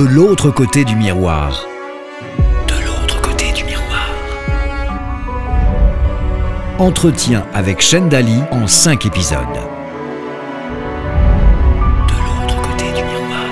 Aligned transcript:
De 0.00 0.06
l'autre 0.06 0.50
côté 0.50 0.86
du 0.86 0.96
miroir. 0.96 1.66
De 2.66 2.86
l'autre 2.86 3.20
côté 3.20 3.52
du 3.52 3.64
miroir. 3.64 4.08
Entretien 6.78 7.44
avec 7.52 7.82
Shendali 7.82 8.40
en 8.50 8.66
5 8.66 9.04
épisodes. 9.04 9.44
De 12.08 12.14
l'autre 12.14 12.62
côté 12.62 12.86
du 12.96 13.04
miroir. 13.04 13.44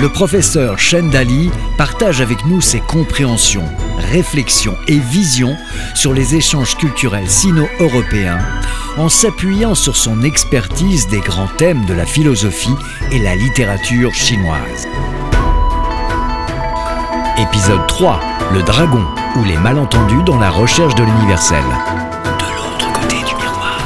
Le 0.00 0.08
professeur 0.08 0.76
Shendali 0.76 1.52
partage 1.78 2.20
avec 2.20 2.44
nous 2.44 2.60
ses 2.60 2.80
compréhensions, 2.80 3.68
réflexions 3.98 4.76
et 4.88 4.98
visions 4.98 5.56
sur 5.94 6.12
les 6.12 6.34
échanges 6.34 6.76
culturels 6.76 7.30
sino-européens 7.30 8.40
en 8.96 9.08
s'appuyant 9.08 9.74
sur 9.74 9.96
son 9.96 10.22
expertise 10.22 11.08
des 11.08 11.20
grands 11.20 11.48
thèmes 11.58 11.84
de 11.84 11.94
la 11.94 12.06
philosophie 12.06 12.74
et 13.10 13.18
la 13.18 13.34
littérature 13.34 14.14
chinoise. 14.14 14.86
Épisode 17.38 17.86
3 17.88 18.20
Le 18.52 18.62
dragon 18.62 19.04
ou 19.36 19.44
les 19.44 19.56
malentendus 19.56 20.22
dans 20.24 20.38
la 20.38 20.50
recherche 20.50 20.94
de 20.94 21.02
l'universel. 21.02 21.64
De 22.38 22.56
l'autre 22.56 22.92
côté 22.92 23.16
du 23.16 23.34
miroir. 23.34 23.80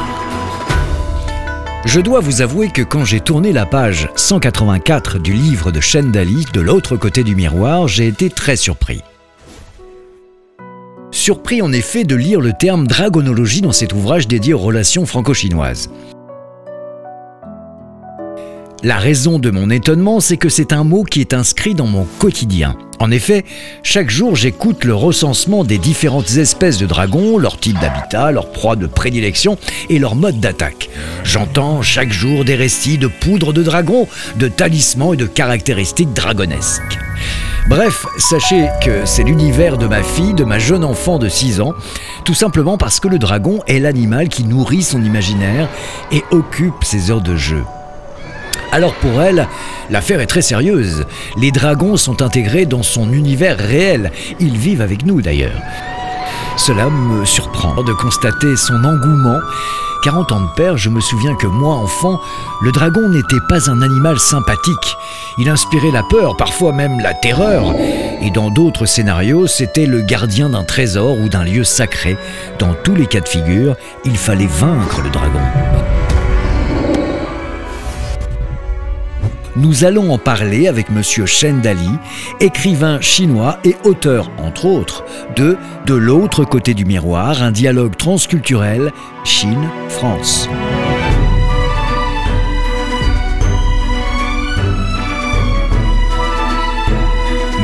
Je 1.86 2.00
dois 2.00 2.20
vous 2.20 2.42
avouer 2.42 2.68
que 2.68 2.82
quand 2.82 3.04
j'ai 3.06 3.20
tourné 3.20 3.52
la 3.52 3.64
page 3.64 4.10
184 4.14 5.18
du 5.18 5.32
livre 5.32 5.72
de 5.72 5.80
Shendali 5.80 6.44
de 6.52 6.60
l'autre 6.60 6.96
côté 6.96 7.24
du 7.24 7.34
miroir, 7.34 7.88
j'ai 7.88 8.08
été 8.08 8.28
très 8.28 8.56
surpris. 8.56 9.02
Surpris 11.28 11.60
en 11.60 11.72
effet 11.72 12.04
de 12.04 12.14
lire 12.14 12.40
le 12.40 12.54
terme 12.54 12.86
dragonologie 12.86 13.60
dans 13.60 13.70
cet 13.70 13.92
ouvrage 13.92 14.26
dédié 14.28 14.54
aux 14.54 14.58
relations 14.58 15.04
franco-chinoises. 15.04 15.90
La 18.88 18.96
raison 18.96 19.38
de 19.38 19.50
mon 19.50 19.68
étonnement, 19.68 20.18
c'est 20.18 20.38
que 20.38 20.48
c'est 20.48 20.72
un 20.72 20.82
mot 20.82 21.04
qui 21.04 21.20
est 21.20 21.34
inscrit 21.34 21.74
dans 21.74 21.86
mon 21.86 22.06
quotidien. 22.18 22.74
En 23.00 23.10
effet, 23.10 23.44
chaque 23.82 24.08
jour, 24.08 24.34
j'écoute 24.34 24.84
le 24.84 24.94
recensement 24.94 25.62
des 25.62 25.76
différentes 25.76 26.38
espèces 26.38 26.78
de 26.78 26.86
dragons, 26.86 27.36
leur 27.36 27.60
type 27.60 27.78
d'habitat, 27.78 28.32
leur 28.32 28.50
proie 28.50 28.76
de 28.76 28.86
prédilection 28.86 29.58
et 29.90 29.98
leur 29.98 30.14
mode 30.14 30.40
d'attaque. 30.40 30.88
J'entends 31.22 31.82
chaque 31.82 32.10
jour 32.10 32.46
des 32.46 32.54
récits 32.54 32.96
de 32.96 33.08
poudre 33.08 33.52
de 33.52 33.62
dragon, 33.62 34.08
de 34.36 34.48
talismans 34.48 35.12
et 35.12 35.18
de 35.18 35.26
caractéristiques 35.26 36.14
dragonesques. 36.14 36.98
Bref, 37.68 38.06
sachez 38.16 38.68
que 38.82 39.04
c'est 39.04 39.22
l'univers 39.22 39.76
de 39.76 39.86
ma 39.86 40.02
fille, 40.02 40.32
de 40.32 40.44
ma 40.44 40.58
jeune 40.58 40.82
enfant 40.82 41.18
de 41.18 41.28
6 41.28 41.60
ans, 41.60 41.74
tout 42.24 42.32
simplement 42.32 42.78
parce 42.78 43.00
que 43.00 43.08
le 43.08 43.18
dragon 43.18 43.60
est 43.66 43.80
l'animal 43.80 44.30
qui 44.30 44.44
nourrit 44.44 44.82
son 44.82 45.04
imaginaire 45.04 45.68
et 46.10 46.24
occupe 46.30 46.84
ses 46.84 47.10
heures 47.10 47.20
de 47.20 47.36
jeu. 47.36 47.62
Alors 48.72 48.94
pour 48.94 49.22
elle, 49.22 49.48
l'affaire 49.90 50.20
est 50.20 50.26
très 50.26 50.42
sérieuse. 50.42 51.04
Les 51.36 51.50
dragons 51.50 51.96
sont 51.96 52.22
intégrés 52.22 52.66
dans 52.66 52.82
son 52.82 53.12
univers 53.12 53.56
réel. 53.56 54.12
Ils 54.40 54.56
vivent 54.56 54.82
avec 54.82 55.04
nous 55.06 55.22
d'ailleurs. 55.22 55.60
Cela 56.56 56.90
me 56.90 57.24
surprend 57.24 57.82
de 57.82 57.92
constater 57.92 58.56
son 58.56 58.82
engouement, 58.84 59.38
car 60.02 60.18
en 60.18 60.24
tant 60.24 60.44
que 60.44 60.54
père, 60.56 60.76
je 60.76 60.90
me 60.90 61.00
souviens 61.00 61.36
que 61.36 61.46
moi, 61.46 61.76
enfant, 61.76 62.18
le 62.62 62.72
dragon 62.72 63.08
n'était 63.08 63.40
pas 63.48 63.70
un 63.70 63.80
animal 63.80 64.18
sympathique. 64.18 64.96
Il 65.38 65.48
inspirait 65.48 65.92
la 65.92 66.02
peur, 66.02 66.36
parfois 66.36 66.72
même 66.72 66.98
la 67.00 67.14
terreur. 67.14 67.74
Et 68.20 68.30
dans 68.30 68.50
d'autres 68.50 68.86
scénarios, 68.86 69.46
c'était 69.46 69.86
le 69.86 70.02
gardien 70.02 70.50
d'un 70.50 70.64
trésor 70.64 71.16
ou 71.18 71.28
d'un 71.28 71.44
lieu 71.44 71.62
sacré. 71.62 72.18
Dans 72.58 72.74
tous 72.74 72.96
les 72.96 73.06
cas 73.06 73.20
de 73.20 73.28
figure, 73.28 73.76
il 74.04 74.16
fallait 74.16 74.46
vaincre 74.46 75.00
le 75.00 75.10
dragon. 75.10 75.40
Nous 79.58 79.82
allons 79.82 80.12
en 80.12 80.18
parler 80.18 80.68
avec 80.68 80.88
Monsieur 80.88 81.26
Shen 81.26 81.60
Dali, 81.60 81.90
écrivain 82.38 83.00
chinois 83.00 83.58
et 83.64 83.74
auteur, 83.82 84.30
entre 84.38 84.66
autres, 84.66 85.04
de 85.34 85.56
De 85.84 85.94
l'autre 85.94 86.44
côté 86.44 86.74
du 86.74 86.84
miroir, 86.84 87.42
un 87.42 87.50
dialogue 87.50 87.96
transculturel 87.96 88.92
Chine-France. 89.24 90.48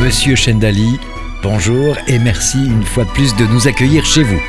Monsieur 0.00 0.34
Shendali, 0.34 0.98
bonjour 1.44 1.96
et 2.08 2.18
merci 2.18 2.58
une 2.58 2.82
fois 2.82 3.04
de 3.04 3.10
plus 3.10 3.36
de 3.36 3.44
nous 3.44 3.68
accueillir 3.68 4.04
chez 4.04 4.24
vous. 4.24 4.40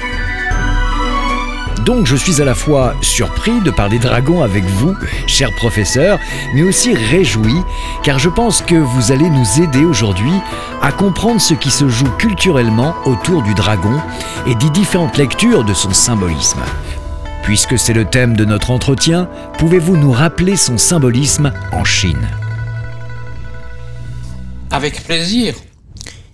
Donc 1.86 2.08
je 2.08 2.16
suis 2.16 2.42
à 2.42 2.46
la 2.46 2.56
fois 2.56 2.96
surpris 3.02 3.62
de 3.62 3.70
parler 3.70 4.00
dragon 4.00 4.42
avec 4.42 4.64
vous, 4.66 4.96
cher 5.28 5.54
professeur, 5.56 6.18
mais 6.56 6.64
aussi 6.64 6.96
réjoui, 6.96 7.54
car 8.02 8.18
je 8.18 8.28
pense 8.28 8.64
que 8.64 8.74
vous 8.74 9.12
allez 9.12 9.30
nous 9.30 9.62
aider 9.62 9.86
aujourd'hui 9.86 10.34
à 10.82 10.92
comprendre 10.92 11.40
ce 11.40 11.54
qui 11.54 11.70
se 11.70 11.88
joue 11.88 12.10
culturellement 12.18 12.96
autour 13.06 13.44
du 13.44 13.54
dragon 13.54 14.02
et 14.48 14.56
des 14.56 14.72
différentes 14.72 15.16
lectures 15.18 15.64
de 15.64 15.76
son 15.76 15.94
symbolisme. 15.94 16.62
Puisque 17.44 17.78
c'est 17.78 17.94
le 17.94 18.06
thème 18.06 18.36
de 18.36 18.46
notre 18.46 18.72
entretien, 18.72 19.30
pouvez-vous 19.60 19.96
nous 19.96 20.12
rappeler 20.12 20.56
son 20.56 20.80
symbolisme 20.80 21.54
en 21.72 21.84
Chine? 21.84 22.28
Avec 24.72 25.04
plaisir. 25.04 25.54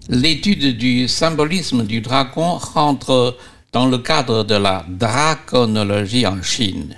L'étude 0.07 0.77
du 0.77 1.09
symbolisme 1.09 1.83
du 1.83 1.99
dragon 1.99 2.57
rentre 2.57 3.37
dans 3.71 3.85
le 3.85 3.97
cadre 3.97 4.43
de 4.43 4.55
la 4.55 4.85
draconologie 4.87 6.27
en 6.27 6.41
Chine. 6.41 6.95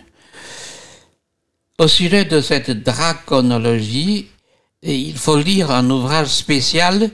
Au 1.80 1.88
sujet 1.88 2.26
de 2.26 2.42
cette 2.42 2.84
draconologie, 2.84 4.28
il 4.82 5.18
faut 5.18 5.38
lire 5.38 5.72
un 5.72 5.90
ouvrage 5.90 6.28
spécial 6.28 7.10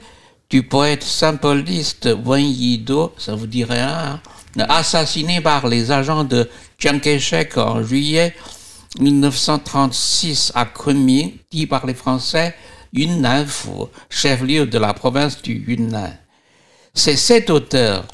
du 0.49 0.63
poète 0.63 1.03
symboliste 1.03 2.09
Wen 2.25 2.45
Yido, 2.45 3.13
ça 3.17 3.35
vous 3.35 3.47
rien, 3.67 4.19
hein, 4.57 4.65
assassiné 4.67 5.41
par 5.41 5.67
les 5.67 5.91
agents 5.91 6.23
de 6.23 6.49
Chiang 6.77 6.99
Kai-shek 6.99 7.57
en 7.57 7.83
juillet 7.83 8.35
1936 8.99 10.51
à 10.55 10.65
Kunming, 10.65 11.33
dit 11.51 11.67
par 11.67 11.85
les 11.85 11.93
Français 11.93 12.55
Yunnanfu, 12.91 13.85
chef-lieu 14.09 14.65
de 14.65 14.79
la 14.79 14.93
province 14.93 15.41
du 15.41 15.63
Yunnan. 15.67 16.11
C'est 16.93 17.15
cet 17.15 17.51
auteur 17.51 18.05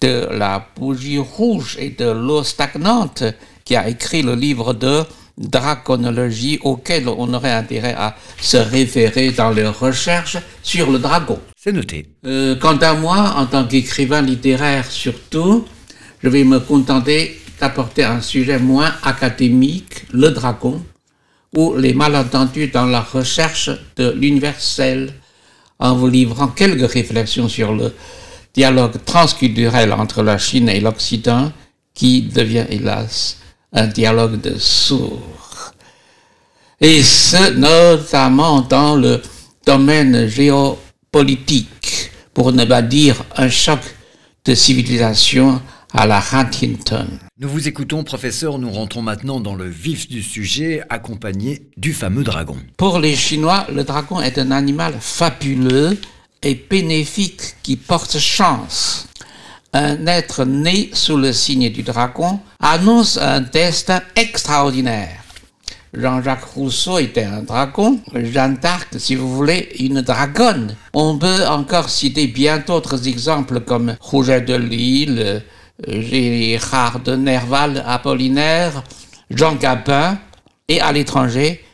de 0.00 0.28
la 0.32 0.66
bougie 0.76 1.18
rouge 1.18 1.76
et 1.78 1.90
de 1.90 2.10
l'eau 2.10 2.42
stagnante 2.42 3.24
qui 3.64 3.76
a 3.76 3.88
écrit 3.88 4.22
le 4.22 4.34
livre 4.34 4.72
de 4.72 5.02
draconologie 5.38 6.58
auquel 6.62 7.08
on 7.08 7.32
aurait 7.32 7.52
intérêt 7.52 7.94
à 7.96 8.16
se 8.40 8.56
référer 8.56 9.30
dans 9.30 9.50
les 9.50 9.66
recherches 9.66 10.38
sur 10.62 10.90
le 10.90 10.98
dragon. 10.98 11.38
C'est 11.56 11.72
noté. 11.72 12.06
Euh, 12.26 12.56
quant 12.56 12.76
à 12.76 12.94
moi, 12.94 13.34
en 13.36 13.46
tant 13.46 13.64
qu'écrivain 13.64 14.22
littéraire 14.22 14.90
surtout, 14.90 15.64
je 16.22 16.28
vais 16.28 16.44
me 16.44 16.60
contenter 16.60 17.40
d'apporter 17.60 18.04
un 18.04 18.20
sujet 18.20 18.58
moins 18.58 18.92
académique, 19.02 20.04
le 20.12 20.30
dragon, 20.30 20.82
ou 21.56 21.74
les 21.76 21.94
malentendus 21.94 22.68
dans 22.68 22.86
la 22.86 23.00
recherche 23.00 23.70
de 23.96 24.10
l'universel, 24.10 25.12
en 25.78 25.94
vous 25.94 26.08
livrant 26.08 26.48
quelques 26.48 26.90
réflexions 26.90 27.48
sur 27.48 27.72
le 27.72 27.92
dialogue 28.54 28.96
transculturel 29.04 29.92
entre 29.92 30.22
la 30.22 30.38
Chine 30.38 30.68
et 30.68 30.80
l'Occident 30.80 31.52
qui 31.94 32.22
devient 32.22 32.66
hélas 32.70 33.38
un 33.72 33.86
dialogue 33.86 34.40
de 34.40 34.58
sourds. 34.58 35.72
Et 36.80 37.02
ce, 37.02 37.52
notamment 37.52 38.62
dans 38.62 38.96
le 38.96 39.20
domaine 39.66 40.26
géopolitique, 40.26 42.10
pour 42.32 42.52
ne 42.52 42.64
pas 42.64 42.82
dire 42.82 43.22
un 43.36 43.48
choc 43.48 43.80
de 44.44 44.54
civilisation 44.54 45.60
à 45.92 46.06
la 46.06 46.22
Huntington. 46.32 47.06
Nous 47.38 47.48
vous 47.48 47.68
écoutons, 47.68 48.04
professeur. 48.04 48.58
Nous 48.58 48.70
rentrons 48.70 49.02
maintenant 49.02 49.40
dans 49.40 49.54
le 49.54 49.68
vif 49.68 50.08
du 50.08 50.22
sujet, 50.22 50.82
accompagné 50.88 51.62
du 51.76 51.92
fameux 51.92 52.22
dragon. 52.22 52.56
Pour 52.76 52.98
les 52.98 53.16
Chinois, 53.16 53.66
le 53.72 53.84
dragon 53.84 54.20
est 54.20 54.38
un 54.38 54.50
animal 54.50 54.94
fabuleux 55.00 55.98
et 56.42 56.54
bénéfique 56.54 57.56
qui 57.62 57.76
porte 57.76 58.18
chance. 58.18 59.06
Un 59.72 60.06
être 60.06 60.44
né 60.44 60.90
sous 60.92 61.16
le 61.16 61.32
signe 61.32 61.70
du 61.70 61.82
dragon 61.82 62.40
annonce 62.60 63.18
un 63.18 63.40
destin 63.40 64.02
extraordinaire. 64.16 65.22
Jean-Jacques 65.92 66.44
Rousseau 66.44 66.98
était 66.98 67.24
un 67.24 67.42
dragon, 67.42 68.00
Jeanne 68.14 68.56
d'Arc, 68.56 68.94
si 68.98 69.16
vous 69.16 69.34
voulez, 69.34 69.70
une 69.80 70.02
dragonne. 70.02 70.76
On 70.92 71.18
peut 71.18 71.46
encore 71.46 71.90
citer 71.90 72.28
bien 72.28 72.58
d'autres 72.58 73.08
exemples 73.08 73.60
comme 73.60 73.96
Rouget 74.00 74.40
de 74.40 74.54
Lille, 74.54 75.42
Gérard 75.86 77.00
de 77.00 77.16
Nerval, 77.16 77.82
Apollinaire, 77.86 78.84
Jean 79.30 79.56
Gabin, 79.56 80.18
et 80.68 80.80
à 80.80 80.92
l'étranger, 80.92 81.64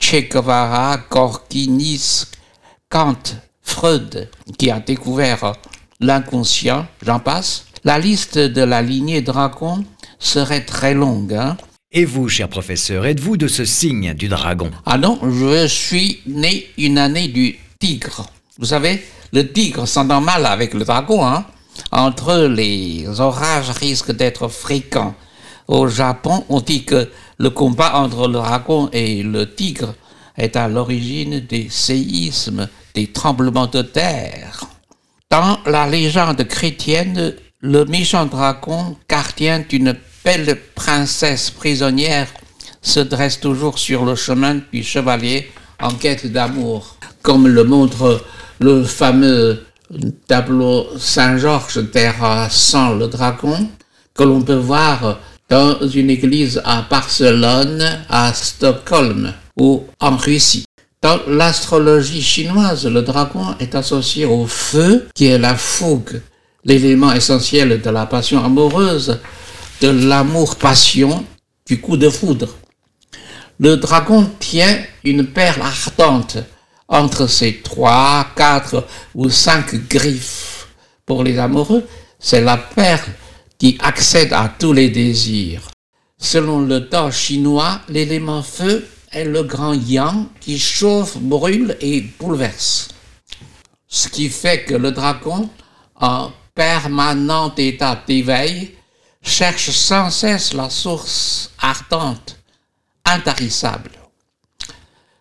Che 0.00 0.28
Guevara, 0.30 0.98
Gorky, 1.10 2.00
Kant, 2.88 3.36
Freud 3.66 4.30
qui 4.56 4.70
a 4.70 4.80
découvert 4.80 5.52
l'inconscient, 6.00 6.86
j'en 7.04 7.18
passe. 7.20 7.66
La 7.84 7.98
liste 7.98 8.38
de 8.38 8.62
la 8.62 8.80
lignée 8.80 9.20
dragon 9.20 9.84
serait 10.18 10.64
très 10.64 10.94
longue. 10.94 11.34
Hein. 11.34 11.56
Et 11.92 12.04
vous, 12.04 12.28
cher 12.28 12.48
professeur, 12.48 13.04
êtes-vous 13.04 13.36
de 13.36 13.48
ce 13.48 13.64
signe 13.64 14.14
du 14.14 14.28
dragon? 14.28 14.70
Ah 14.86 14.96
non, 14.96 15.18
je 15.22 15.66
suis 15.66 16.20
né 16.26 16.66
une 16.78 16.96
année 16.96 17.28
du 17.28 17.58
tigre. 17.78 18.26
Vous 18.58 18.66
savez, 18.66 19.04
le 19.32 19.52
tigre 19.52 19.86
s'entend 19.86 20.20
mal 20.20 20.46
avec 20.46 20.72
le 20.72 20.84
dragon, 20.84 21.26
hein 21.26 21.44
Entre 21.92 22.32
eux, 22.32 22.48
les 22.48 23.20
orages 23.20 23.70
risquent 23.70 24.12
d'être 24.12 24.48
fréquents. 24.48 25.14
Au 25.68 25.88
Japon, 25.88 26.44
on 26.48 26.60
dit 26.60 26.84
que 26.84 27.10
le 27.38 27.50
combat 27.50 27.96
entre 27.96 28.28
le 28.28 28.34
dragon 28.34 28.88
et 28.92 29.22
le 29.22 29.52
tigre 29.54 29.94
est 30.36 30.56
à 30.56 30.68
l'origine 30.68 31.40
des 31.40 31.68
séismes, 31.68 32.68
des 32.96 33.06
tremblements 33.08 33.66
de 33.66 33.82
terre. 33.82 34.64
Dans 35.30 35.58
la 35.66 35.86
légende 35.86 36.42
chrétienne, 36.44 37.34
le 37.60 37.84
méchant 37.84 38.24
dragon, 38.24 38.96
gardien 39.08 39.62
d'une 39.68 39.94
belle 40.24 40.58
princesse 40.74 41.50
prisonnière, 41.50 42.28
se 42.80 43.00
dresse 43.00 43.38
toujours 43.38 43.78
sur 43.78 44.04
le 44.06 44.14
chemin 44.14 44.60
du 44.72 44.82
chevalier 44.82 45.50
en 45.80 45.90
quête 45.90 46.26
d'amour, 46.32 46.96
comme 47.20 47.46
le 47.46 47.64
montre 47.64 48.24
le 48.60 48.82
fameux 48.84 49.66
tableau 50.26 50.86
Saint-Georges 50.98 51.90
terrassant 51.90 52.94
le 52.94 53.08
dragon, 53.08 53.68
que 54.14 54.22
l'on 54.22 54.40
peut 54.40 54.54
voir 54.54 55.18
dans 55.50 55.86
une 55.86 56.08
église 56.08 56.62
à 56.64 56.82
Barcelone, 56.88 57.84
à 58.08 58.32
Stockholm 58.32 59.34
ou 59.58 59.84
en 60.00 60.16
Russie. 60.16 60.64
Dans 61.06 61.20
l'astrologie 61.28 62.20
chinoise, 62.20 62.84
le 62.84 63.00
dragon 63.00 63.54
est 63.60 63.76
associé 63.76 64.24
au 64.24 64.44
feu, 64.44 65.06
qui 65.14 65.26
est 65.26 65.38
la 65.38 65.54
fougue, 65.54 66.20
l'élément 66.64 67.12
essentiel 67.12 67.80
de 67.80 67.90
la 67.90 68.06
passion 68.06 68.44
amoureuse, 68.44 69.20
de 69.80 69.86
l'amour-passion, 69.86 71.24
du 71.64 71.80
coup 71.80 71.96
de 71.96 72.10
foudre. 72.10 72.48
Le 73.60 73.76
dragon 73.76 74.28
tient 74.40 74.80
une 75.04 75.28
perle 75.28 75.62
ardente 75.62 76.38
entre 76.88 77.28
ses 77.28 77.58
trois, 77.58 78.26
quatre 78.34 78.84
ou 79.14 79.30
cinq 79.30 79.76
griffes. 79.88 80.66
Pour 81.06 81.22
les 81.22 81.38
amoureux, 81.38 81.84
c'est 82.18 82.40
la 82.40 82.56
perle 82.56 83.12
qui 83.58 83.78
accède 83.80 84.32
à 84.32 84.52
tous 84.58 84.72
les 84.72 84.90
désirs. 84.90 85.68
Selon 86.18 86.62
le 86.62 86.88
temps 86.88 87.12
chinois, 87.12 87.80
l'élément 87.88 88.42
feu 88.42 88.84
le 89.24 89.42
grand 89.42 89.74
yang 89.74 90.26
qui 90.40 90.58
chauffe, 90.58 91.16
brûle 91.16 91.76
et 91.80 92.00
bouleverse. 92.18 92.88
Ce 93.88 94.08
qui 94.08 94.28
fait 94.28 94.64
que 94.64 94.74
le 94.74 94.92
dragon, 94.92 95.48
en 95.96 96.30
permanent 96.54 97.54
état 97.56 98.02
d'éveil, 98.06 98.74
cherche 99.22 99.70
sans 99.70 100.10
cesse 100.10 100.52
la 100.52 100.70
source 100.70 101.50
ardente, 101.58 102.38
intarissable. 103.04 103.90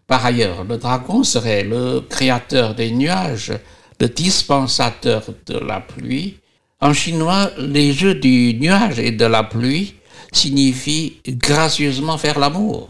Par 0.07 0.25
ailleurs, 0.25 0.63
le 0.63 0.77
dragon 0.77 1.23
serait 1.23 1.63
le 1.63 2.01
créateur 2.01 2.75
des 2.75 2.91
nuages, 2.91 3.53
le 3.99 4.07
dispensateur 4.07 5.23
de 5.47 5.57
la 5.57 5.79
pluie. 5.79 6.37
En 6.79 6.93
chinois, 6.93 7.51
les 7.57 7.93
jeux 7.93 8.15
du 8.15 8.53
nuage 8.59 8.99
et 8.99 9.11
de 9.11 9.25
la 9.25 9.43
pluie 9.43 9.95
signifient 10.31 11.21
gracieusement 11.27 12.17
faire 12.17 12.37
l'amour. 12.37 12.89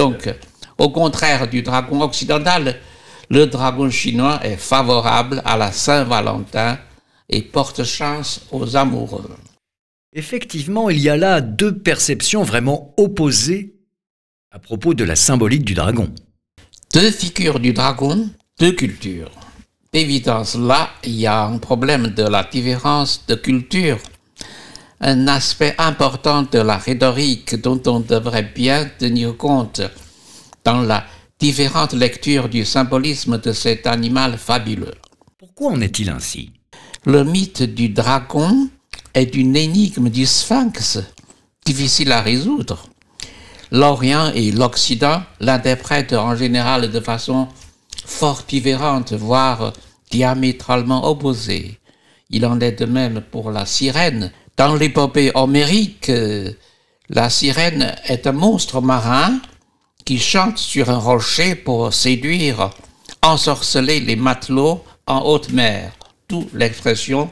Donc, 0.00 0.34
au 0.78 0.88
contraire 0.88 1.46
du 1.46 1.60
dragon 1.60 2.00
occidental, 2.00 2.80
le 3.28 3.44
dragon 3.44 3.90
chinois 3.90 4.40
est 4.42 4.56
favorable 4.56 5.42
à 5.44 5.58
la 5.58 5.72
Saint-Valentin 5.72 6.78
et 7.28 7.42
porte 7.42 7.84
chance 7.84 8.40
aux 8.50 8.76
amoureux. 8.76 9.28
Effectivement, 10.14 10.88
il 10.88 11.00
y 11.00 11.10
a 11.10 11.18
là 11.18 11.42
deux 11.42 11.76
perceptions 11.76 12.44
vraiment 12.44 12.94
opposées 12.96 13.74
à 14.50 14.58
propos 14.58 14.94
de 14.94 15.04
la 15.04 15.16
symbolique 15.16 15.66
du 15.66 15.74
dragon. 15.74 16.10
Deux 16.94 17.10
figures 17.10 17.60
du 17.60 17.74
dragon, 17.74 18.30
deux 18.58 18.72
cultures. 18.72 19.32
D'évidence, 19.92 20.54
là, 20.54 20.88
il 21.04 21.20
y 21.20 21.26
a 21.26 21.44
un 21.44 21.58
problème 21.58 22.06
de 22.06 22.22
la 22.22 22.42
différence 22.42 23.26
de 23.28 23.34
culture, 23.34 23.98
un 25.00 25.28
aspect 25.28 25.74
important 25.78 26.42
de 26.42 26.58
la 26.58 26.76
rhétorique 26.76 27.60
dont 27.60 27.80
on 27.86 28.00
devrait 28.00 28.50
bien 28.54 28.88
tenir 28.98 29.36
compte 29.36 29.80
dans 30.64 30.82
la 30.82 31.04
différente 31.38 31.94
lecture 31.94 32.48
du 32.50 32.66
symbolisme 32.66 33.38
de 33.38 33.52
cet 33.52 33.86
animal 33.86 34.36
fabuleux. 34.36 34.94
Pourquoi 35.38 35.72
en 35.72 35.80
est-il 35.80 36.10
ainsi? 36.10 36.52
Le 37.06 37.24
mythe 37.24 37.62
du 37.62 37.88
dragon 37.88 38.68
est 39.14 39.34
une 39.34 39.56
énigme 39.56 40.10
du 40.10 40.26
sphinx, 40.26 40.98
difficile 41.64 42.12
à 42.12 42.20
résoudre. 42.20 42.86
L'Orient 43.72 44.32
et 44.34 44.52
l'Occident 44.52 45.22
l'interprètent 45.40 46.12
en 46.12 46.36
général 46.36 46.90
de 46.90 47.00
façon 47.00 47.48
fort 48.04 48.42
différente, 48.46 49.14
voire 49.14 49.72
diamétralement 50.10 51.08
opposée. 51.08 51.78
Il 52.28 52.44
en 52.44 52.60
est 52.60 52.80
de 52.80 52.84
même 52.84 53.22
pour 53.30 53.50
la 53.50 53.64
sirène. 53.64 54.30
Dans 54.60 54.74
l'épopée 54.74 55.30
homérique, 55.34 56.12
la 57.08 57.30
sirène 57.30 57.96
est 58.04 58.26
un 58.26 58.32
monstre 58.32 58.82
marin 58.82 59.40
qui 60.04 60.18
chante 60.18 60.58
sur 60.58 60.90
un 60.90 60.98
rocher 60.98 61.54
pour 61.54 61.94
séduire, 61.94 62.68
ensorceler 63.22 64.00
les 64.00 64.16
matelots 64.16 64.84
en 65.06 65.20
haute 65.22 65.50
mer. 65.50 65.92
D'où 66.28 66.46
l'expression 66.52 67.30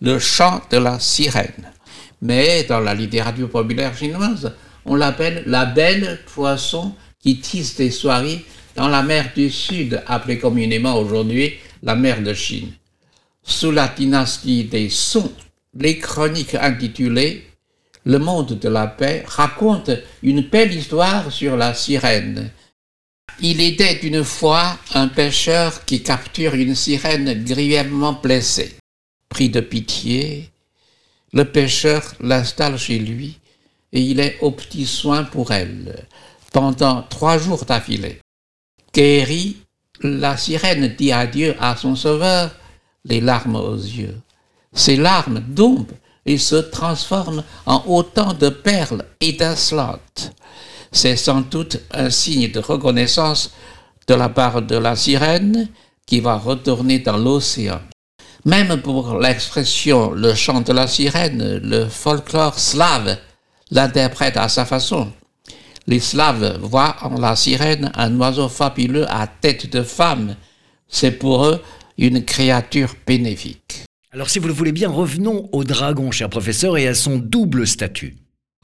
le 0.00 0.18
chant 0.18 0.62
de 0.70 0.78
la 0.78 0.98
sirène. 1.00 1.70
Mais 2.22 2.64
dans 2.64 2.80
la 2.80 2.94
littérature 2.94 3.50
populaire 3.50 3.94
chinoise, 3.94 4.54
on 4.86 4.94
l'appelle 4.94 5.42
la 5.44 5.66
belle 5.66 6.20
poisson 6.34 6.94
qui 7.22 7.40
tisse 7.40 7.76
des 7.76 7.90
soirées 7.90 8.42
dans 8.74 8.88
la 8.88 9.02
mer 9.02 9.32
du 9.36 9.50
Sud, 9.50 10.02
appelée 10.06 10.38
communément 10.38 10.96
aujourd'hui 10.96 11.56
la 11.82 11.94
mer 11.94 12.22
de 12.22 12.32
Chine. 12.32 12.72
Sous 13.42 13.70
la 13.70 13.88
dynastie 13.88 14.64
des 14.64 14.88
Song, 14.88 15.28
les 15.76 15.98
chroniques 15.98 16.54
intitulées 16.54 17.46
Le 18.04 18.18
monde 18.18 18.58
de 18.58 18.68
la 18.68 18.86
paix 18.86 19.24
racontent 19.26 19.96
une 20.22 20.42
belle 20.42 20.72
histoire 20.74 21.32
sur 21.32 21.56
la 21.56 21.72
sirène. 21.74 22.50
Il 23.40 23.60
était 23.60 24.06
une 24.06 24.22
fois 24.22 24.78
un 24.92 25.08
pêcheur 25.08 25.84
qui 25.84 26.02
capture 26.02 26.54
une 26.54 26.74
sirène 26.74 27.44
grièvement 27.44 28.12
blessée. 28.12 28.76
Pris 29.28 29.48
de 29.48 29.60
pitié, 29.60 30.50
le 31.32 31.44
pêcheur 31.44 32.02
l'installe 32.20 32.78
chez 32.78 32.98
lui 32.98 33.40
et 33.92 34.00
il 34.00 34.20
est 34.20 34.38
au 34.40 34.50
petit 34.50 34.86
soin 34.86 35.24
pour 35.24 35.50
elle 35.52 36.06
pendant 36.52 37.02
trois 37.02 37.38
jours 37.38 37.64
d'affilée. 37.64 38.20
Guérie, 38.92 39.56
la 40.00 40.36
sirène 40.36 40.94
dit 40.96 41.10
adieu 41.10 41.56
à 41.58 41.74
son 41.74 41.96
sauveur, 41.96 42.54
les 43.04 43.20
larmes 43.20 43.56
aux 43.56 43.74
yeux. 43.74 44.16
Ces 44.74 44.96
larmes 44.96 45.42
tombent 45.54 45.92
et 46.26 46.38
se 46.38 46.56
transforment 46.56 47.44
en 47.66 47.82
autant 47.86 48.32
de 48.32 48.48
perles 48.48 49.04
étincelantes. 49.20 50.32
C'est 50.90 51.16
sans 51.16 51.40
doute 51.42 51.80
un 51.92 52.10
signe 52.10 52.50
de 52.50 52.60
reconnaissance 52.60 53.52
de 54.06 54.14
la 54.14 54.28
part 54.28 54.62
de 54.62 54.76
la 54.76 54.96
sirène 54.96 55.68
qui 56.06 56.20
va 56.20 56.36
retourner 56.36 56.98
dans 56.98 57.16
l'océan. 57.16 57.80
Même 58.44 58.80
pour 58.82 59.18
l'expression 59.18 60.10
le 60.10 60.34
chant 60.34 60.60
de 60.60 60.72
la 60.72 60.86
sirène, 60.86 61.58
le 61.62 61.88
folklore 61.88 62.58
slave 62.58 63.16
l'interprète 63.70 64.36
à 64.36 64.48
sa 64.48 64.64
façon. 64.64 65.10
Les 65.86 66.00
Slaves 66.00 66.58
voient 66.62 66.96
en 67.02 67.18
la 67.18 67.36
sirène 67.36 67.90
un 67.94 68.18
oiseau 68.18 68.48
fabuleux 68.48 69.06
à 69.10 69.26
tête 69.26 69.70
de 69.70 69.82
femme. 69.82 70.36
C'est 70.88 71.12
pour 71.12 71.44
eux 71.46 71.62
une 71.98 72.24
créature 72.24 72.94
bénéfique. 73.06 73.84
Alors 74.14 74.30
si 74.30 74.38
vous 74.38 74.46
le 74.46 74.54
voulez 74.54 74.70
bien, 74.70 74.90
revenons 74.90 75.48
au 75.50 75.64
dragon, 75.64 76.12
cher 76.12 76.30
professeur, 76.30 76.78
et 76.78 76.86
à 76.86 76.94
son 76.94 77.16
double 77.16 77.66
statut. 77.66 78.16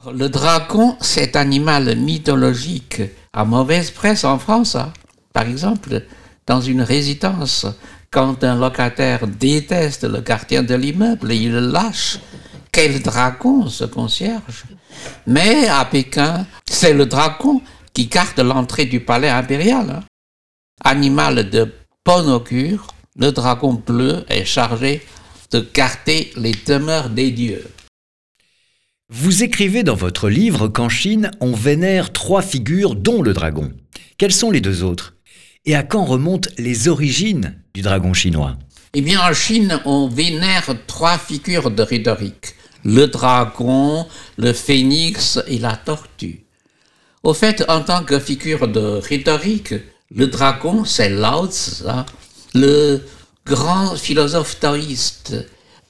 Le 0.09 0.29
dragon, 0.29 0.95
cet 1.01 1.35
animal 1.35 1.97
mythologique 1.97 3.01
à 3.33 3.43
mauvaise 3.43 3.91
presse 3.91 4.23
en 4.23 4.39
France. 4.39 4.75
Hein. 4.77 4.93
Par 5.33 5.49
exemple, 5.49 6.03
dans 6.47 6.61
une 6.61 6.81
résidence, 6.81 7.65
quand 8.11 8.45
un 8.45 8.57
locataire 8.57 9.27
déteste 9.27 10.05
le 10.05 10.21
gardien 10.21 10.63
de 10.63 10.73
l'immeuble, 10.73 11.33
il 11.33 11.51
le 11.51 11.59
lâche. 11.59 12.19
Quel 12.71 13.01
dragon, 13.01 13.67
ce 13.67 13.83
concierge? 13.83 14.63
Mais 15.27 15.67
à 15.67 15.83
Pékin, 15.83 16.47
c'est 16.65 16.93
le 16.93 17.05
dragon 17.05 17.61
qui 17.91 18.05
garde 18.05 18.39
l'entrée 18.39 18.85
du 18.85 19.01
palais 19.01 19.27
impérial. 19.27 19.89
Hein. 19.89 20.03
Animal 20.81 21.49
de 21.49 21.73
bon 22.05 22.29
augure, 22.31 22.87
le 23.17 23.33
dragon 23.33 23.73
bleu 23.73 24.23
est 24.29 24.45
chargé 24.45 25.01
de 25.51 25.65
garder 25.73 26.31
les 26.35 26.53
demeures 26.65 27.09
des 27.09 27.31
dieux. 27.31 27.65
Vous 29.09 29.43
écrivez 29.43 29.83
dans 29.83 29.95
votre 29.95 30.29
livre 30.29 30.67
qu'en 30.67 30.89
Chine, 30.89 31.31
on 31.41 31.51
vénère 31.51 32.13
trois 32.13 32.41
figures, 32.41 32.95
dont 32.95 33.21
le 33.21 33.33
dragon. 33.33 33.71
Quelles 34.17 34.31
sont 34.31 34.51
les 34.51 34.61
deux 34.61 34.83
autres? 34.83 35.15
Et 35.65 35.75
à 35.75 35.83
quand 35.83 36.05
remontent 36.05 36.49
les 36.57 36.87
origines 36.87 37.61
du 37.73 37.81
dragon 37.81 38.13
chinois? 38.13 38.57
Eh 38.93 39.01
bien, 39.01 39.21
en 39.21 39.33
Chine, 39.33 39.79
on 39.85 40.07
vénère 40.07 40.73
trois 40.87 41.17
figures 41.17 41.71
de 41.71 41.83
rhétorique 41.83 42.55
le 42.83 43.07
dragon, 43.07 44.07
le 44.37 44.53
phénix 44.53 45.39
et 45.47 45.59
la 45.59 45.75
tortue. 45.75 46.45
Au 47.23 47.33
fait, 47.33 47.63
en 47.67 47.81
tant 47.81 48.03
que 48.03 48.19
figure 48.19 48.67
de 48.67 48.79
rhétorique, 48.79 49.75
le 50.13 50.27
dragon, 50.27 50.83
c'est 50.85 51.09
Lao 51.09 51.47
Tzu, 51.47 51.83
hein, 51.87 52.05
le 52.53 53.01
grand 53.45 53.95
philosophe 53.95 54.59
taoïste, 54.59 55.35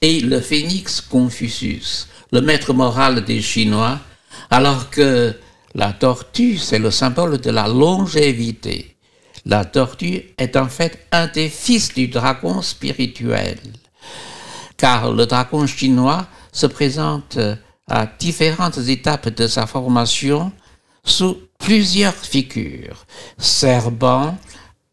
et 0.00 0.20
le 0.20 0.40
phénix 0.40 1.00
Confucius, 1.00 2.08
le 2.32 2.40
maître 2.40 2.72
moral 2.72 3.24
des 3.24 3.40
Chinois, 3.40 4.00
alors 4.50 4.90
que 4.90 5.34
la 5.74 5.92
tortue, 5.92 6.58
c'est 6.58 6.78
le 6.78 6.90
symbole 6.90 7.38
de 7.38 7.50
la 7.50 7.68
longévité. 7.68 8.96
La 9.46 9.64
tortue 9.64 10.34
est 10.38 10.56
en 10.56 10.68
fait 10.68 11.06
un 11.12 11.26
des 11.28 11.48
fils 11.48 11.94
du 11.94 12.08
dragon 12.08 12.62
spirituel, 12.62 13.58
car 14.76 15.12
le 15.12 15.26
dragon 15.26 15.66
chinois 15.66 16.26
se 16.52 16.66
présente 16.66 17.38
à 17.88 18.06
différentes 18.18 18.78
étapes 18.78 19.28
de 19.30 19.46
sa 19.46 19.66
formation 19.66 20.52
sous 21.04 21.38
plusieurs 21.58 22.14
figures, 22.14 23.06
serpent, 23.38 24.36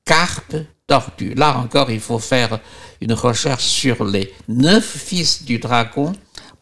carpe, 0.06 0.56
Là 1.36 1.58
encore, 1.58 1.91
il 1.91 2.00
faut 2.00 2.19
faire 2.19 2.60
une 3.01 3.13
recherche 3.13 3.65
sur 3.65 4.03
les 4.03 4.34
neuf 4.48 4.86
fils 4.86 5.43
du 5.43 5.60
dragon 5.60 6.13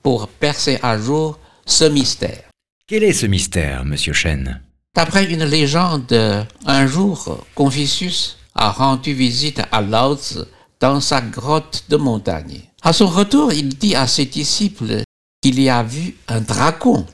pour 0.04 0.28
percer 0.28 0.80
à 0.84 0.98
jour 0.98 1.40
ce 1.66 1.86
mystère. 1.86 2.44
Quel 2.88 3.04
est 3.04 3.14
ce 3.14 3.26
mystère, 3.26 3.86
monsieur 3.86 4.14
Chen? 4.14 4.62
D'après 4.96 5.26
une 5.32 5.44
légende, 5.44 6.46
un 6.66 6.88
jour, 6.88 7.46
Confucius 7.56 8.38
a 8.56 8.72
rendu 8.72 9.14
visite 9.14 9.62
à 9.72 9.82
Lao 9.82 10.16
Tzu 10.16 10.40
dans 10.80 11.00
sa 11.02 11.22
grotte 11.22 11.84
de 11.90 11.98
montagne. 11.98 12.62
À 12.82 12.94
son 12.94 13.08
retour, 13.08 13.54
il 13.54 13.70
dit 13.70 13.96
à 13.96 14.08
ses 14.08 14.26
disciples 14.26 15.02
qu'il 15.42 15.60
y 15.60 15.70
a 15.70 15.84
vu 15.84 16.16
un 16.28 16.42
dragon, 16.42 17.06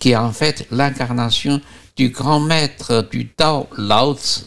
qui 0.00 0.10
est 0.10 0.16
en 0.16 0.32
fait 0.32 0.66
l'incarnation 0.70 1.60
du 1.96 2.10
grand 2.10 2.40
maître 2.40 3.08
du 3.10 3.28
Tao 3.28 3.68
Lao 3.78 4.14
Tzu. 4.14 4.42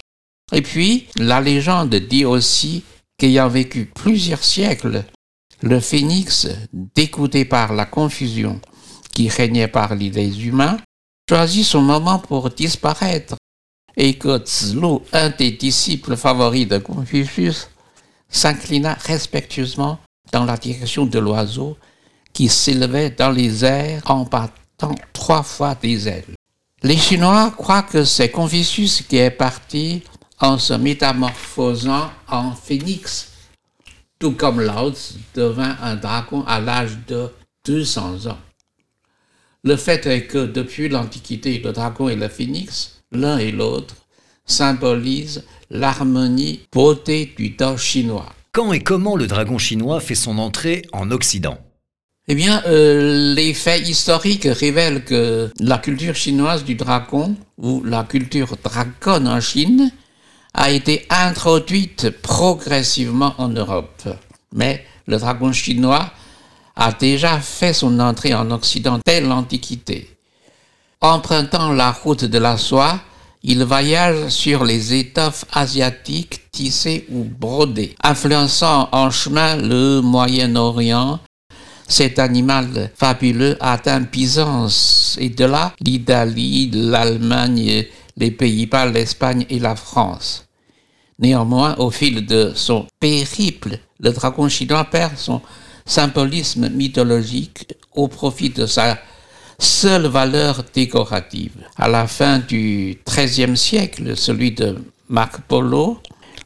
Et 0.53 0.61
puis, 0.61 1.07
la 1.17 1.41
légende 1.41 1.95
dit 1.95 2.25
aussi 2.25 2.83
qu'ayant 3.17 3.49
vécu 3.49 3.85
plusieurs 3.85 4.43
siècles, 4.43 5.03
le 5.61 5.79
phénix, 5.79 6.47
dégoûté 6.71 7.45
par 7.45 7.73
la 7.73 7.85
confusion 7.85 8.61
qui 9.13 9.27
régnait 9.29 9.67
parmi 9.67 10.09
les 10.09 10.45
humains, 10.45 10.77
choisit 11.27 11.65
son 11.65 11.81
moment 11.81 12.19
pour 12.19 12.49
disparaître 12.51 13.35
et 13.97 14.13
que 14.13 14.43
un 15.13 15.29
des 15.31 15.51
disciples 15.51 16.15
favoris 16.15 16.67
de 16.67 16.77
Confucius, 16.77 17.67
s'inclina 18.29 18.93
respectueusement 18.93 19.99
dans 20.31 20.45
la 20.45 20.57
direction 20.57 21.05
de 21.05 21.17
l'oiseau 21.17 21.77
qui 22.31 22.47
s'élevait 22.47 23.09
dans 23.09 23.31
les 23.31 23.65
airs 23.65 24.03
en 24.05 24.23
battant 24.23 24.93
trois 25.13 25.41
fois 25.41 25.75
des 25.75 26.07
ailes. 26.07 26.35
Les 26.83 26.97
Chinois 26.97 27.51
croient 27.57 27.81
que 27.81 28.03
c'est 28.03 28.29
Confucius 28.29 29.01
qui 29.01 29.17
est 29.17 29.31
parti 29.31 30.03
en 30.39 30.58
se 30.58 30.74
métamorphosant 30.74 32.12
en 32.27 32.53
phénix, 32.53 33.32
tout 34.20 34.32
comme 34.32 34.62
Lao 34.62 34.94
devint 35.36 35.77
un 35.82 35.96
dragon 35.96 36.44
à 36.48 36.60
l'âge 36.60 36.98
de 37.08 37.29
200 37.65 38.27
ans. 38.27 38.38
Le 39.63 39.75
fait 39.75 40.06
est 40.06 40.27
que 40.27 40.46
depuis 40.46 40.88
l'Antiquité, 40.88 41.60
le 41.60 41.72
dragon 41.72 42.08
et 42.10 42.15
le 42.15 42.27
phénix, 42.27 43.01
l'un 43.12 43.38
et 43.38 43.51
l'autre, 43.51 43.96
symbolisent 44.46 45.44
l'harmonie 45.70 46.62
beauté 46.72 47.34
du 47.38 47.56
Tao 47.56 47.77
chinois. 47.77 48.32
Quand 48.53 48.72
et 48.72 48.79
comment 48.79 49.15
le 49.15 49.27
dragon 49.27 49.58
chinois 49.58 50.00
fait 50.00 50.15
son 50.15 50.38
entrée 50.38 50.84
en 50.94 51.12
Occident? 51.12 51.58
Eh 52.29 52.36
bien, 52.36 52.62
euh, 52.65 53.34
les 53.36 53.53
faits 53.53 53.88
historiques 53.88 54.48
révèlent 54.50 55.03
que 55.06 55.50
la 55.60 55.77
culture 55.77 56.15
chinoise 56.15 56.63
du 56.63 56.75
dragon, 56.75 57.36
ou 57.58 57.84
la 57.84 58.03
culture 58.03 58.56
dragon 58.63 59.25
en 59.25 59.39
Chine, 59.39 59.91
a 60.57 60.71
été 60.71 61.05
introduite 61.09 62.09
progressivement 62.09 63.35
en 63.37 63.47
Europe. 63.49 64.09
Mais 64.53 64.83
le 65.05 65.17
dragon 65.17 65.53
chinois 65.53 66.09
a 66.75 66.91
déjà 66.91 67.39
fait 67.39 67.73
son 67.73 67.99
entrée 67.99 68.33
en 68.33 68.49
Occident 68.51 68.99
dès 69.05 69.21
l'Antiquité. 69.21 70.17
Empruntant 70.99 71.71
la 71.71 71.91
route 71.91 72.25
de 72.25 72.37
la 72.39 72.57
soie, 72.57 72.99
il 73.43 73.63
voyage 73.63 74.29
sur 74.29 74.65
les 74.65 74.95
étoffes 74.95 75.45
asiatiques 75.53 76.51
tissées 76.51 77.05
ou 77.11 77.23
brodées, 77.23 77.95
influençant 78.03 78.89
en 78.91 79.11
chemin 79.11 79.57
le 79.57 80.01
Moyen-Orient. 80.01 81.19
Cet 81.87 82.17
animal 82.17 82.91
fabuleux 82.95 83.55
atteint 83.61 84.01
Byzance 84.01 85.17
et 85.21 85.29
de 85.29 85.45
là 85.45 85.71
l'Italie, 85.79 86.71
l'Allemagne, 86.73 87.85
les 88.17 88.31
Pays-Bas, 88.31 88.87
l'Espagne 88.87 89.45
et 89.49 89.59
la 89.59 89.75
France. 89.75 90.46
Néanmoins, 91.19 91.75
au 91.77 91.89
fil 91.89 92.25
de 92.25 92.51
son 92.55 92.86
périple, 93.00 93.79
le 94.00 94.12
dragon 94.12 94.47
chinois 94.50 94.86
perd 94.86 95.17
son 95.17 95.41
symbolisme 95.86 96.69
mythologique 96.69 97.74
au 97.95 98.07
profit 98.07 98.50
de 98.50 98.65
sa 98.65 99.00
seule 99.57 100.05
valeur 100.05 100.63
décorative. 100.74 101.53
À 101.77 101.88
la 101.88 102.07
fin 102.07 102.39
du 102.39 103.00
XIIIe 103.07 103.57
siècle, 103.57 104.15
celui 104.15 104.51
de 104.51 104.77
Marc 105.09 105.41
Polo, 105.47 106.00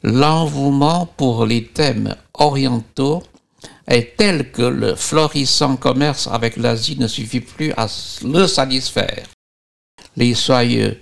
l'envouement 0.03 1.05
pour 1.17 1.45
les 1.45 1.65
thèmes 1.65 2.15
orientaux 2.35 3.23
est 3.87 4.15
tel 4.15 4.51
que 4.51 4.61
le 4.61 4.95
florissant 4.95 5.75
commerce 5.75 6.29
avec 6.31 6.55
l'Asie 6.55 6.97
ne 6.97 7.07
suffit 7.07 7.41
plus 7.41 7.73
à 7.75 7.87
le 8.23 8.47
satisfaire. 8.47 9.25
Les 10.15 10.33
soyeux 10.33 11.01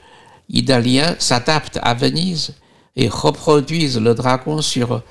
italiens 0.49 1.15
s'adaptent 1.19 1.79
à 1.83 1.93
Venise 1.93 2.53
et 2.99 3.07
reproduisent 3.07 3.97
le 3.97 4.13
dragon 4.13 4.61
sur 4.61 5.01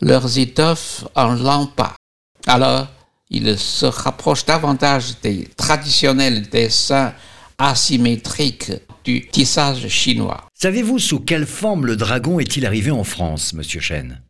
leurs 0.00 0.36
étoffes 0.36 1.04
en 1.14 1.34
lampa. 1.34 1.94
Alors, 2.46 2.88
ils 3.30 3.56
se 3.56 3.86
rapprochent 3.86 4.44
davantage 4.44 5.20
des 5.22 5.48
traditionnels 5.56 6.48
dessins 6.48 7.12
asymétriques 7.56 8.72
du 9.04 9.28
tissage 9.28 9.86
chinois. 9.86 10.44
Savez-vous 10.54 10.98
sous 10.98 11.20
quelle 11.20 11.46
forme 11.46 11.86
le 11.86 11.96
dragon 11.96 12.40
est-il 12.40 12.66
arrivé 12.66 12.90
en 12.90 13.04
France, 13.04 13.52
monsieur 13.52 13.80
Chen? 13.80 14.20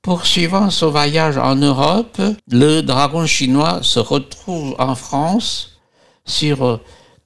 Poursuivant 0.00 0.70
son 0.70 0.90
voyage 0.90 1.36
en 1.36 1.56
Europe, 1.56 2.20
le 2.50 2.80
dragon 2.80 3.26
chinois 3.26 3.80
se 3.82 4.00
retrouve 4.00 4.74
en 4.78 4.94
France 4.94 5.78
sur 6.24 6.80